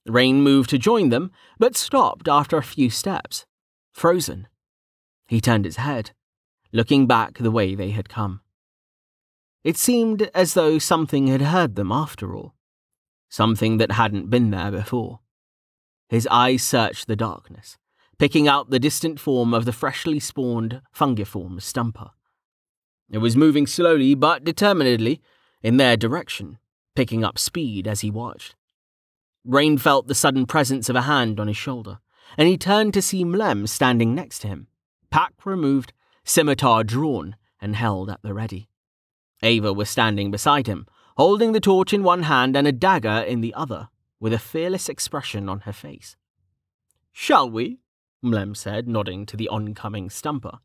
[0.08, 3.46] Rain moved to join them, but stopped after a few steps,
[3.92, 4.48] frozen.
[5.26, 6.12] He turned his head,
[6.72, 8.40] looking back the way they had come.
[9.64, 12.54] It seemed as though something had heard them after all,
[13.28, 15.20] something that hadn't been there before.
[16.08, 17.76] His eyes searched the darkness,
[18.18, 22.10] picking out the distant form of the freshly spawned fungiform stomper.
[23.10, 25.20] It was moving slowly but determinedly
[25.62, 26.58] in their direction,
[26.94, 28.54] picking up speed as he watched.
[29.48, 32.00] Rain felt the sudden presence of a hand on his shoulder,
[32.36, 34.66] and he turned to see Mlem standing next to him,
[35.10, 38.68] pack removed, scimitar drawn, and held at the ready.
[39.42, 40.86] Ava was standing beside him,
[41.16, 43.88] holding the torch in one hand and a dagger in the other,
[44.20, 46.14] with a fearless expression on her face.
[47.10, 47.78] Shall we?
[48.22, 50.58] Mlem said, nodding to the oncoming stomper.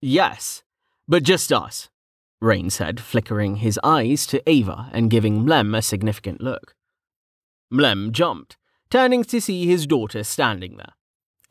[0.00, 0.62] Yes,
[1.06, 1.90] but just us,
[2.40, 6.74] Rain said, flickering his eyes to Ava and giving Mlem a significant look.
[7.72, 8.56] Mlem jumped,
[8.90, 10.94] turning to see his daughter standing there.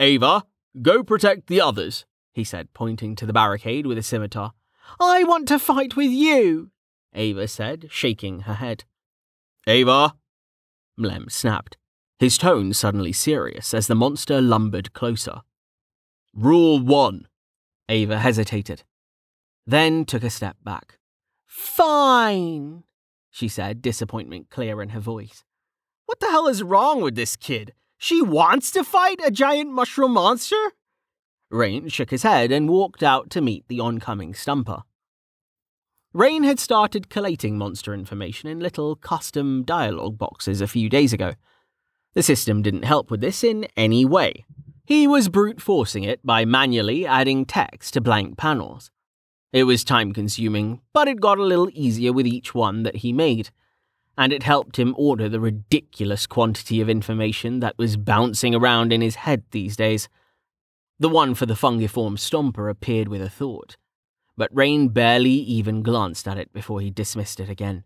[0.00, 0.44] Ava,
[0.82, 4.52] go protect the others, he said, pointing to the barricade with a scimitar.
[5.00, 6.70] I want to fight with you,
[7.14, 8.84] Ava said, shaking her head.
[9.66, 10.14] Ava,
[10.98, 11.76] Mlem snapped,
[12.18, 15.42] his tone suddenly serious as the monster lumbered closer.
[16.34, 17.28] Rule one.
[17.88, 18.82] Ava hesitated,
[19.66, 20.98] then took a step back.
[21.46, 22.84] Fine,
[23.30, 25.44] she said, disappointment clear in her voice.
[26.08, 27.74] What the hell is wrong with this kid?
[27.98, 30.72] She wants to fight a giant mushroom monster?
[31.50, 34.84] Rain shook his head and walked out to meet the oncoming stomper.
[36.14, 41.34] Rain had started collating monster information in little custom dialogue boxes a few days ago.
[42.14, 44.46] The system didn't help with this in any way.
[44.86, 48.90] He was brute forcing it by manually adding text to blank panels.
[49.52, 53.12] It was time consuming, but it got a little easier with each one that he
[53.12, 53.50] made
[54.18, 59.00] and it helped him order the ridiculous quantity of information that was bouncing around in
[59.00, 60.08] his head these days.
[60.98, 63.76] The one for the fungiform stomper appeared with a thought,
[64.36, 67.84] but Rain barely even glanced at it before he dismissed it again.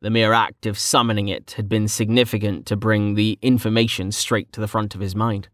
[0.00, 4.60] The mere act of summoning it had been significant to bring the information straight to
[4.60, 5.50] the front of his mind.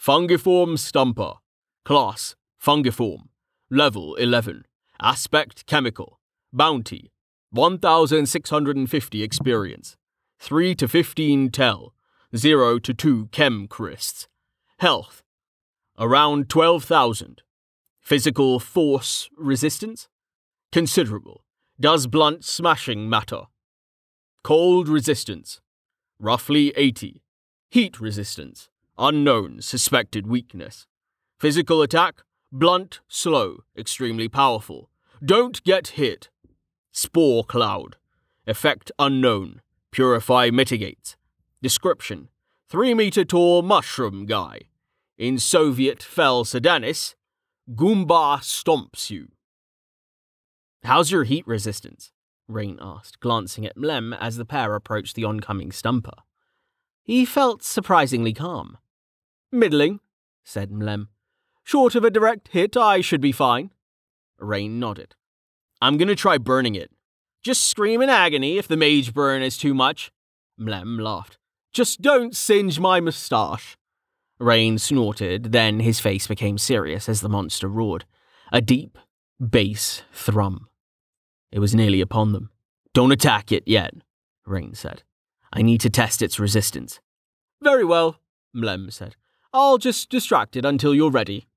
[0.00, 1.36] Fungiform Stomper.
[1.84, 2.34] Class
[2.64, 3.28] Fungiform.
[3.70, 4.64] Level 11.
[5.02, 6.18] Aspect Chemical.
[6.50, 7.11] Bounty
[7.52, 9.96] 1650 experience,
[10.38, 11.94] 3 to 15 tel,
[12.34, 14.26] 0 to 2 chem crysts.
[14.78, 15.22] Health,
[15.98, 17.42] around 12,000.
[18.00, 20.08] Physical force resistance,
[20.72, 21.44] considerable.
[21.78, 23.42] Does blunt smashing matter?
[24.42, 25.60] Cold resistance,
[26.18, 27.22] roughly 80.
[27.70, 30.86] Heat resistance, unknown, suspected weakness.
[31.38, 34.90] Physical attack, blunt, slow, extremely powerful.
[35.24, 36.28] Don't get hit.
[36.92, 37.96] Spore cloud.
[38.46, 39.62] Effect unknown.
[39.90, 41.16] Purify mitigate.
[41.62, 42.28] Description
[42.68, 44.62] 3 meter tall mushroom guy.
[45.16, 47.14] In Soviet Felsedanis,
[47.74, 49.28] Goomba stomps you.
[50.84, 52.12] How's your heat resistance?
[52.48, 56.18] Rain asked, glancing at Mlem as the pair approached the oncoming stomper.
[57.02, 58.78] He felt surprisingly calm.
[59.50, 60.00] Middling,
[60.44, 61.08] said Mlem.
[61.62, 63.70] Short of a direct hit, I should be fine.
[64.38, 65.14] Rain nodded.
[65.82, 66.92] I'm gonna try burning it.
[67.42, 70.12] Just scream in agony if the mage burn is too much.
[70.56, 71.38] Mlem laughed.
[71.72, 73.76] Just don't singe my moustache.
[74.38, 78.04] Rain snorted, then his face became serious as the monster roared.
[78.52, 78.96] A deep,
[79.40, 80.68] bass thrum.
[81.50, 82.50] It was nearly upon them.
[82.94, 83.92] Don't attack it yet,
[84.46, 85.02] Rain said.
[85.52, 87.00] I need to test its resistance.
[87.60, 88.20] Very well,
[88.54, 89.16] Mlem said.
[89.52, 91.48] I'll just distract it until you're ready.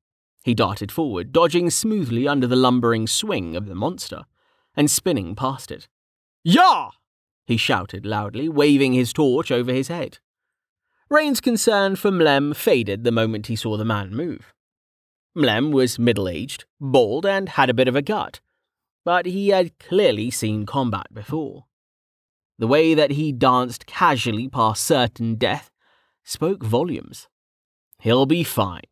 [0.45, 4.25] He darted forward, dodging smoothly under the lumbering swing of the monster,
[4.75, 5.87] and spinning past it.
[6.43, 6.91] Yah!
[7.47, 10.19] he shouted loudly, waving his torch over his head.
[11.09, 14.53] Rain's concern for Mlem faded the moment he saw the man move.
[15.35, 18.39] Mlem was middle aged, bald, and had a bit of a gut,
[19.03, 21.65] but he had clearly seen combat before.
[22.59, 25.71] The way that he danced casually past certain death
[26.23, 27.29] spoke volumes.
[27.99, 28.83] He'll be fine.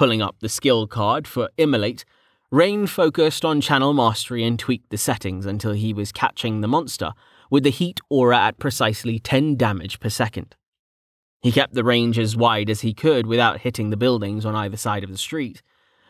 [0.00, 2.06] Pulling up the skill card for Immolate,
[2.50, 7.12] Rain focused on channel mastery and tweaked the settings until he was catching the monster
[7.50, 10.56] with the heat aura at precisely 10 damage per second.
[11.42, 14.78] He kept the range as wide as he could without hitting the buildings on either
[14.78, 15.60] side of the street,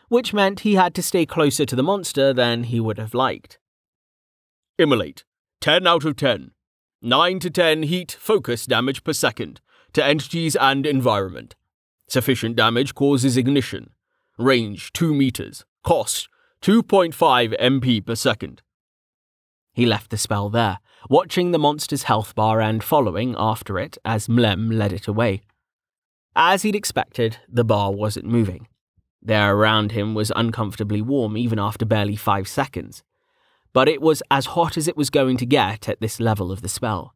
[0.07, 3.59] which meant he had to stay closer to the monster than he would have liked.
[4.79, 5.25] Immolate
[5.59, 6.51] 10 out of 10.
[7.01, 9.59] 9 to 10 heat focus damage per second
[9.91, 11.55] to entities and environment.
[12.11, 13.91] Sufficient damage causes ignition.
[14.37, 15.63] Range 2 meters.
[15.81, 16.27] Cost
[16.61, 18.61] 2.5 MP per second.
[19.71, 24.27] He left the spell there, watching the monster's health bar and following after it as
[24.27, 25.43] Mlem led it away.
[26.35, 28.67] As he'd expected, the bar wasn't moving.
[29.21, 33.05] The air around him was uncomfortably warm even after barely five seconds,
[33.71, 36.61] but it was as hot as it was going to get at this level of
[36.61, 37.15] the spell.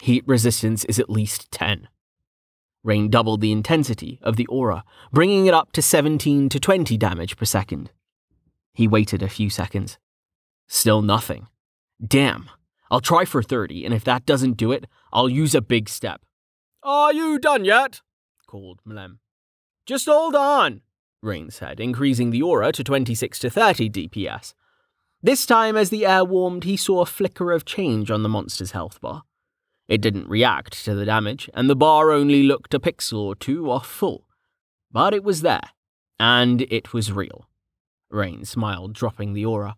[0.00, 1.88] Heat resistance is at least 10.
[2.84, 7.36] Rain doubled the intensity of the aura, bringing it up to 17 to 20 damage
[7.36, 7.90] per second.
[8.74, 9.98] He waited a few seconds.
[10.68, 11.48] Still nothing.
[12.06, 12.50] Damn.
[12.90, 16.20] I'll try for 30, and if that doesn't do it, I'll use a big step.
[16.82, 18.02] Are you done yet?
[18.46, 19.18] called Mlem.
[19.86, 20.82] Just hold on,
[21.22, 24.54] Rain said, increasing the aura to 26 to 30 DPS.
[25.22, 28.72] This time, as the air warmed, he saw a flicker of change on the monster's
[28.72, 29.22] health bar.
[29.88, 33.70] It didn't react to the damage, and the bar only looked a pixel or two
[33.70, 34.26] off full.
[34.90, 35.70] But it was there,
[36.18, 37.48] and it was real.
[38.10, 39.76] Rain smiled, dropping the aura.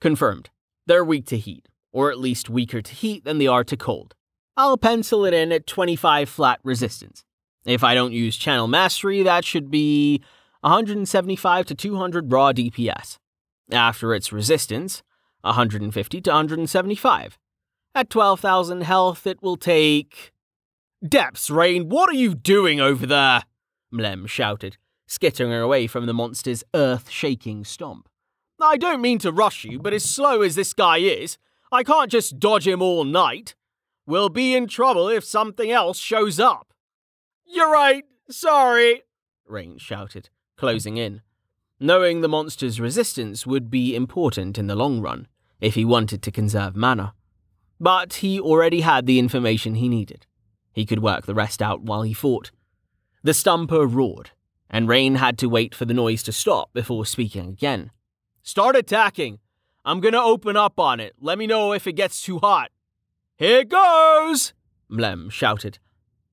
[0.00, 0.50] Confirmed.
[0.86, 4.14] They're weak to heat, or at least weaker to heat than they are to cold.
[4.56, 7.24] I'll pencil it in at 25 flat resistance.
[7.64, 10.22] If I don't use channel mastery, that should be
[10.60, 13.18] 175 to 200 raw DPS.
[13.72, 15.02] After its resistance,
[15.40, 17.38] 150 to 175.
[17.94, 20.32] At 12,000 health, it will take.
[21.06, 23.44] Depths, Rain, what are you doing over there?
[23.92, 24.76] Mlem shouted,
[25.06, 28.08] skittering away from the monster's earth shaking stomp.
[28.60, 31.38] I don't mean to rush you, but as slow as this guy is,
[31.70, 33.54] I can't just dodge him all night.
[34.06, 36.72] We'll be in trouble if something else shows up.
[37.46, 39.02] You're right, sorry,
[39.46, 41.20] Rain shouted, closing in.
[41.78, 45.28] Knowing the monster's resistance would be important in the long run,
[45.60, 47.14] if he wanted to conserve mana.
[47.80, 50.26] But he already had the information he needed.
[50.72, 52.50] He could work the rest out while he fought.
[53.22, 54.30] The stomper roared,
[54.68, 57.90] and Rain had to wait for the noise to stop before speaking again.
[58.42, 59.38] Start attacking.
[59.84, 61.14] I'm gonna open up on it.
[61.20, 62.70] Let me know if it gets too hot.
[63.36, 64.52] Here goes!
[64.90, 65.78] Mlem shouted.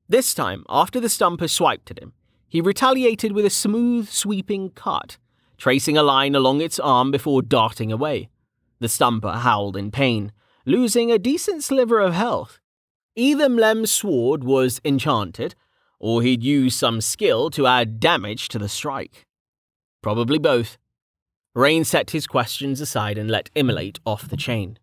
[0.08, 2.14] This time, after the stomper swiped at him,
[2.48, 5.18] he retaliated with a smooth, sweeping cut,
[5.58, 8.28] tracing a line along its arm before darting away.
[8.80, 10.34] The stomper howled in pain,
[10.66, 12.60] losing a decent sliver of health.
[13.16, 15.56] Either Mlem's sword was enchanted,
[16.00, 19.26] or he'd used some skill to add damage to the strike.
[20.02, 20.78] Probably both.
[21.54, 24.80] Rain set his questions aside and let Immolate off the chain.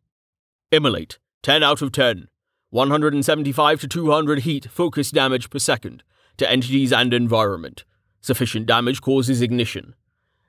[0.70, 2.28] Immolate 10 out of 10.
[2.70, 6.02] 175 to 200 heat focus damage per second
[6.36, 7.84] to entities and environment.
[8.20, 9.94] Sufficient damage causes ignition.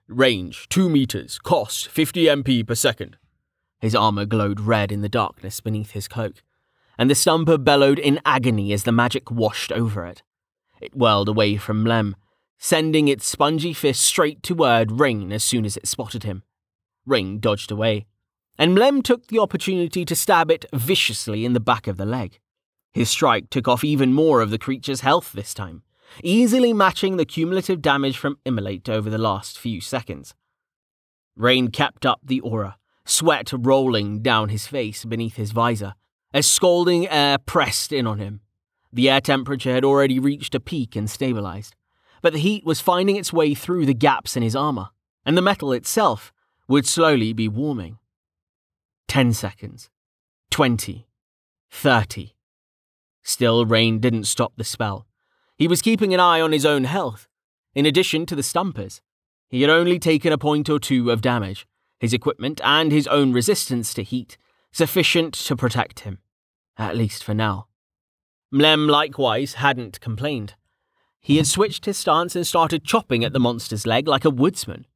[0.07, 1.39] Range 2 meters.
[1.39, 3.17] Cost 50 MP per second.
[3.80, 6.43] His armor glowed red in the darkness beneath his cloak,
[6.97, 10.21] and the stomper bellowed in agony as the magic washed over it.
[10.82, 12.15] It whirled away from Mlem,
[12.57, 16.43] sending its spongy fist straight toward Rain as soon as it spotted him.
[17.05, 18.05] Rain dodged away,
[18.57, 22.39] and Mlem took the opportunity to stab it viciously in the back of the leg.
[22.91, 25.84] His strike took off even more of the creature's health this time,
[26.21, 30.36] easily matching the cumulative damage from Immolate over the last few seconds.
[31.38, 32.77] Rain kept up the aura,
[33.10, 35.95] sweat rolling down his face beneath his visor,
[36.34, 38.41] as scalding air pressed in on him.
[38.91, 41.76] The air temperature had already reached a peak and stabilized
[42.22, 44.89] but the heat was finding its way through the gaps in his armor,
[45.26, 46.32] and the metal itself
[46.68, 47.97] would slowly be warming.
[49.07, 49.89] Ten seconds.
[50.49, 51.07] Twenty.
[51.72, 52.36] Thirty.
[53.24, 55.05] Still, Rain didn't stop the spell.
[55.55, 57.28] He was keeping an eye on his own health.
[57.76, 59.01] In addition to the stompers,
[59.49, 61.68] he had only taken a point or two of damage,
[62.00, 64.38] his equipment and his own resistance to heat,
[64.72, 66.20] sufficient to protect him,
[66.78, 67.68] at least for now.
[68.54, 70.56] Mlem likewise hadn't complained.
[71.20, 74.88] He had switched his stance and started chopping at the monster's leg like a woodsman,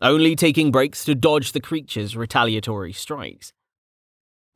[0.00, 3.52] only taking breaks to dodge the creature's retaliatory strikes.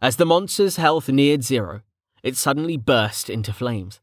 [0.03, 1.82] As the monster's health neared zero,
[2.22, 4.01] it suddenly burst into flames.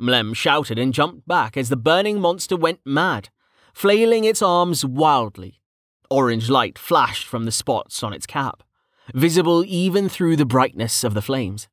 [0.00, 3.28] Mlem shouted and jumped back as the burning monster went mad,
[3.72, 5.60] flailing its arms wildly.
[6.14, 8.62] Orange light flashed from the spots on its cap,
[9.12, 11.66] visible even through the brightness of the flames.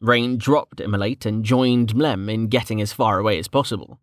[0.00, 4.00] Rain dropped Immolate and joined Mlem in getting as far away as possible.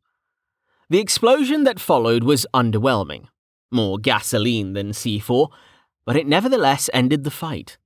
[0.91, 3.29] The explosion that followed was underwhelming,
[3.71, 5.49] more gasoline than C4,
[6.05, 7.79] but it nevertheless ended the fight.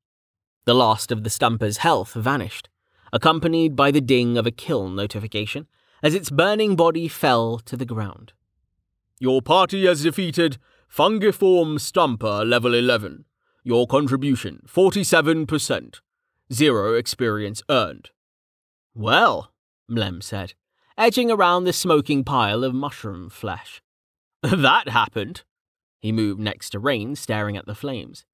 [0.65, 2.67] The last of the Stomper's health vanished,
[3.13, 5.67] accompanied by the ding of a kill notification
[6.03, 8.33] as its burning body fell to the ground.
[9.19, 10.57] Your party has defeated
[10.93, 13.23] Fungiform Stomper Level 11.
[13.63, 16.01] Your contribution 47%.
[16.51, 18.09] Zero experience earned.
[18.93, 19.53] Well,
[19.89, 20.53] Mlem said,
[20.97, 23.81] edging around the smoking pile of mushroom flesh.
[24.41, 25.43] that happened.
[26.01, 28.25] He moved next to Rain, staring at the flames.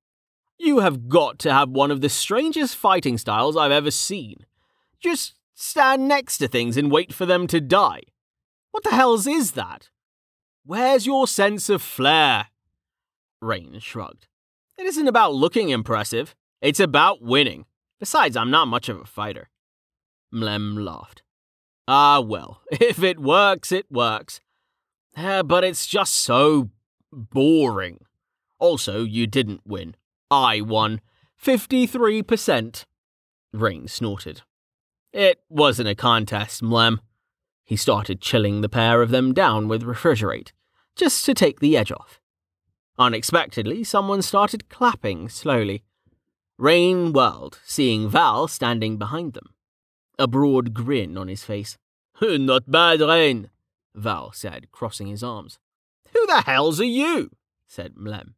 [0.58, 4.48] You have got to have one of the strangest fighting styles I've ever seen.
[5.00, 8.02] Just stand next to things and wait for them to die.
[8.72, 9.90] What the hell's is that?
[10.68, 12.48] Where's your sense of flair?
[13.42, 14.28] Rain shrugged.
[14.78, 17.64] It isn't about looking impressive, it's about winning.
[18.02, 19.50] Besides, I'm not much of a fighter.
[20.34, 21.24] Mlem laughed.
[21.88, 24.42] Ah, well, if it works, it works.
[25.16, 26.70] Uh, but it's just so
[27.14, 28.00] boring.
[28.60, 29.96] Also, you didn't win.
[30.30, 31.00] I won.
[31.42, 32.84] 53%.
[33.54, 34.42] Rain snorted.
[35.14, 37.00] It wasn't a contest, Mlem.
[37.64, 40.52] He started chilling the pair of them down with refrigerate,
[40.98, 42.20] just to take the edge off.
[43.00, 45.84] Unexpectedly, someone started clapping slowly.
[46.58, 49.54] Rain whirled, seeing Val standing behind them,
[50.18, 51.78] a broad grin on his face.
[52.22, 53.52] Not bad, Rain,
[53.94, 55.60] Val said, crossing his arms.
[56.14, 57.30] Who the hell's are you?
[57.68, 58.34] said Mlem.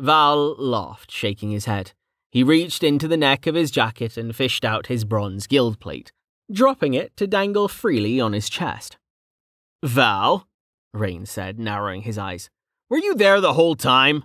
[0.00, 1.92] Val laughed, shaking his head.
[2.30, 6.12] He reached into the neck of his jacket and fished out his bronze guild plate,
[6.52, 8.96] dropping it to dangle freely on his chest.
[9.84, 10.47] Val,
[10.98, 12.50] Rain said, narrowing his eyes,
[12.90, 14.24] were you there the whole time?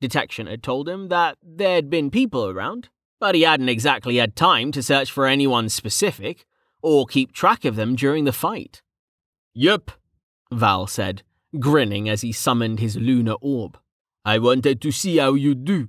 [0.00, 2.88] Detection had told him that there'd been people around,
[3.18, 6.44] but he hadn't exactly had time to search for anyone specific
[6.82, 8.82] or keep track of them during the fight.
[9.54, 9.90] Yep,
[10.52, 11.22] Val said,
[11.58, 13.78] grinning as he summoned his lunar orb.
[14.24, 15.88] I wanted to see how you do,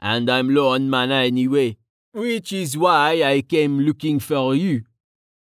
[0.00, 1.76] and I'm low on mana anyway,
[2.12, 4.82] which is why I came looking for you.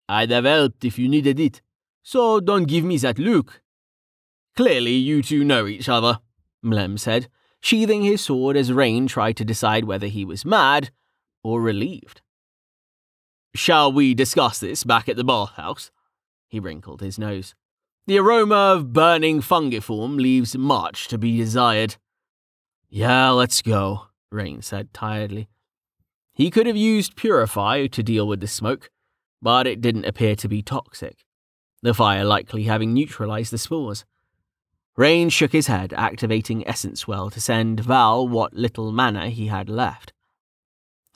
[0.10, 1.62] I'd have helped if you needed it,
[2.02, 3.62] so don't give me that look.
[4.56, 6.20] Clearly, you two know each other,
[6.64, 7.28] Mlem said,
[7.62, 10.92] sheathing his sword as Rain tried to decide whether he was mad
[11.44, 12.22] or relieved.
[13.56, 15.92] Shall we discuss this back at the bathhouse?
[16.48, 17.56] He wrinkled his nose.
[18.08, 21.98] The aroma of burning fungiform leaves much to be desired.
[22.90, 25.48] Yeah, let's go, Rain said tiredly.
[26.34, 28.90] He could have used Purify to deal with the smoke,
[29.42, 31.26] but it didn't appear to be toxic,
[31.82, 34.06] the fire likely having neutralized the spores.
[35.02, 39.68] Rain shook his head, activating Essence Well to send Val what little mana he had
[39.68, 40.14] left.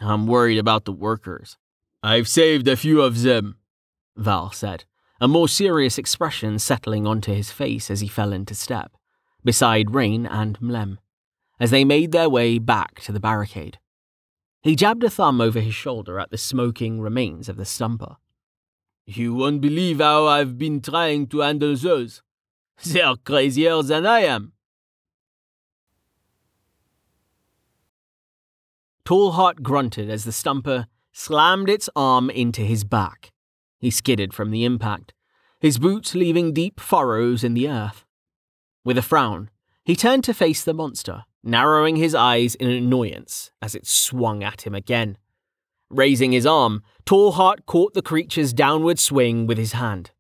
[0.02, 1.56] I'm worried about the workers.
[2.02, 3.58] I've saved a few of them,
[4.18, 4.86] Val said,
[5.22, 8.92] a more serious expression settling onto his face as he fell into step,
[9.44, 10.98] beside Rain and Mlem,
[11.60, 13.78] as they made their way back to the barricade.
[14.64, 18.16] He jabbed a thumb over his shoulder at the smoking remains of the stomper.
[19.06, 22.24] You won't believe how I've been trying to handle those.
[22.84, 24.54] They're crazier than I am.
[29.06, 33.32] Tallheart grunted as the stomper slammed its arm into his back.
[33.80, 35.14] He skidded from the impact,
[35.60, 38.04] his boots leaving deep furrows in the earth.
[38.84, 39.52] With a frown,
[39.84, 44.66] he turned to face the monster, narrowing his eyes in annoyance as it swung at
[44.66, 45.18] him again.
[45.90, 50.12] Raising his arm, Tallheart caught the creature's downward swing with his hand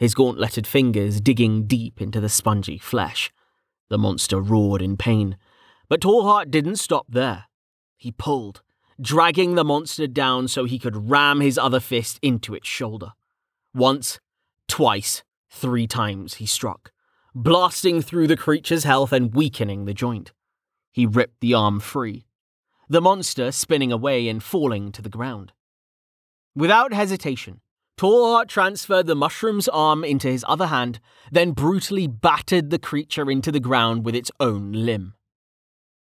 [0.00, 3.30] his gauntleted fingers digging deep into the spongy flesh.
[3.90, 5.36] The monster roared in pain,
[5.90, 7.44] but Tallheart didn't stop there.
[7.98, 8.62] He pulled,
[8.98, 13.12] dragging the monster down so he could ram his other fist into its shoulder.
[13.74, 14.18] Once,
[14.66, 16.92] twice, three times he struck,
[17.34, 20.32] blasting through the creature's health and weakening the joint.
[20.92, 22.24] He ripped the arm free.
[22.90, 25.52] the monster spinning away and falling to the ground.
[26.56, 27.60] Without hesitation,
[28.00, 31.00] Tallheart transferred the mushroom's arm into his other hand,
[31.30, 35.12] then brutally battered the creature into the ground with its own limb.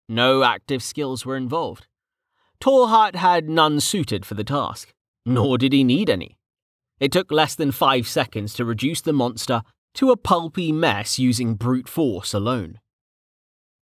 [0.09, 1.85] No active skills were involved.
[2.59, 4.95] Tallheart had none suited for the task,
[5.27, 6.39] nor did he need any.
[6.99, 9.61] It took less than five seconds to reduce the monster
[9.93, 12.79] to a pulpy mess using brute force alone.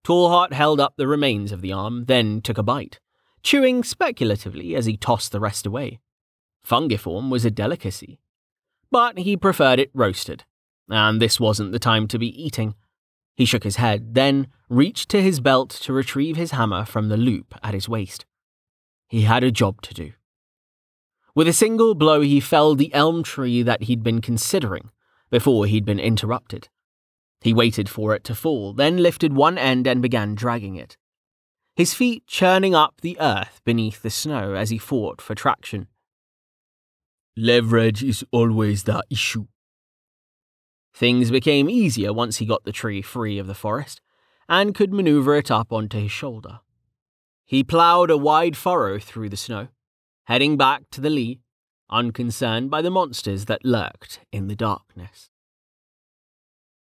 [0.03, 2.99] Tallheart held up the remains of the arm, then took a bite,
[3.43, 6.01] chewing speculatively as he tossed the rest away.
[6.67, 8.19] Fungiform was a delicacy.
[8.91, 10.45] But he preferred it roasted,
[10.89, 12.75] and this wasn't the time to be eating.
[13.35, 17.17] He shook his head, then reached to his belt to retrieve his hammer from the
[17.17, 18.25] loop at his waist.
[19.07, 20.13] He had a job to do.
[21.35, 24.91] With a single blow, he felled the elm tree that he'd been considering
[25.31, 26.69] before he'd been interrupted.
[27.41, 30.95] He waited for it to fall, then lifted one end and began dragging it,
[31.75, 35.87] his feet churning up the earth beneath the snow as he fought for traction.
[37.35, 39.47] Leverage is always the issue.
[40.93, 44.01] Things became easier once he got the tree free of the forest
[44.47, 46.59] and could maneuver it up onto his shoulder.
[47.45, 49.69] He ploughed a wide furrow through the snow,
[50.25, 51.41] heading back to the lee,
[51.89, 55.31] unconcerned by the monsters that lurked in the darkness.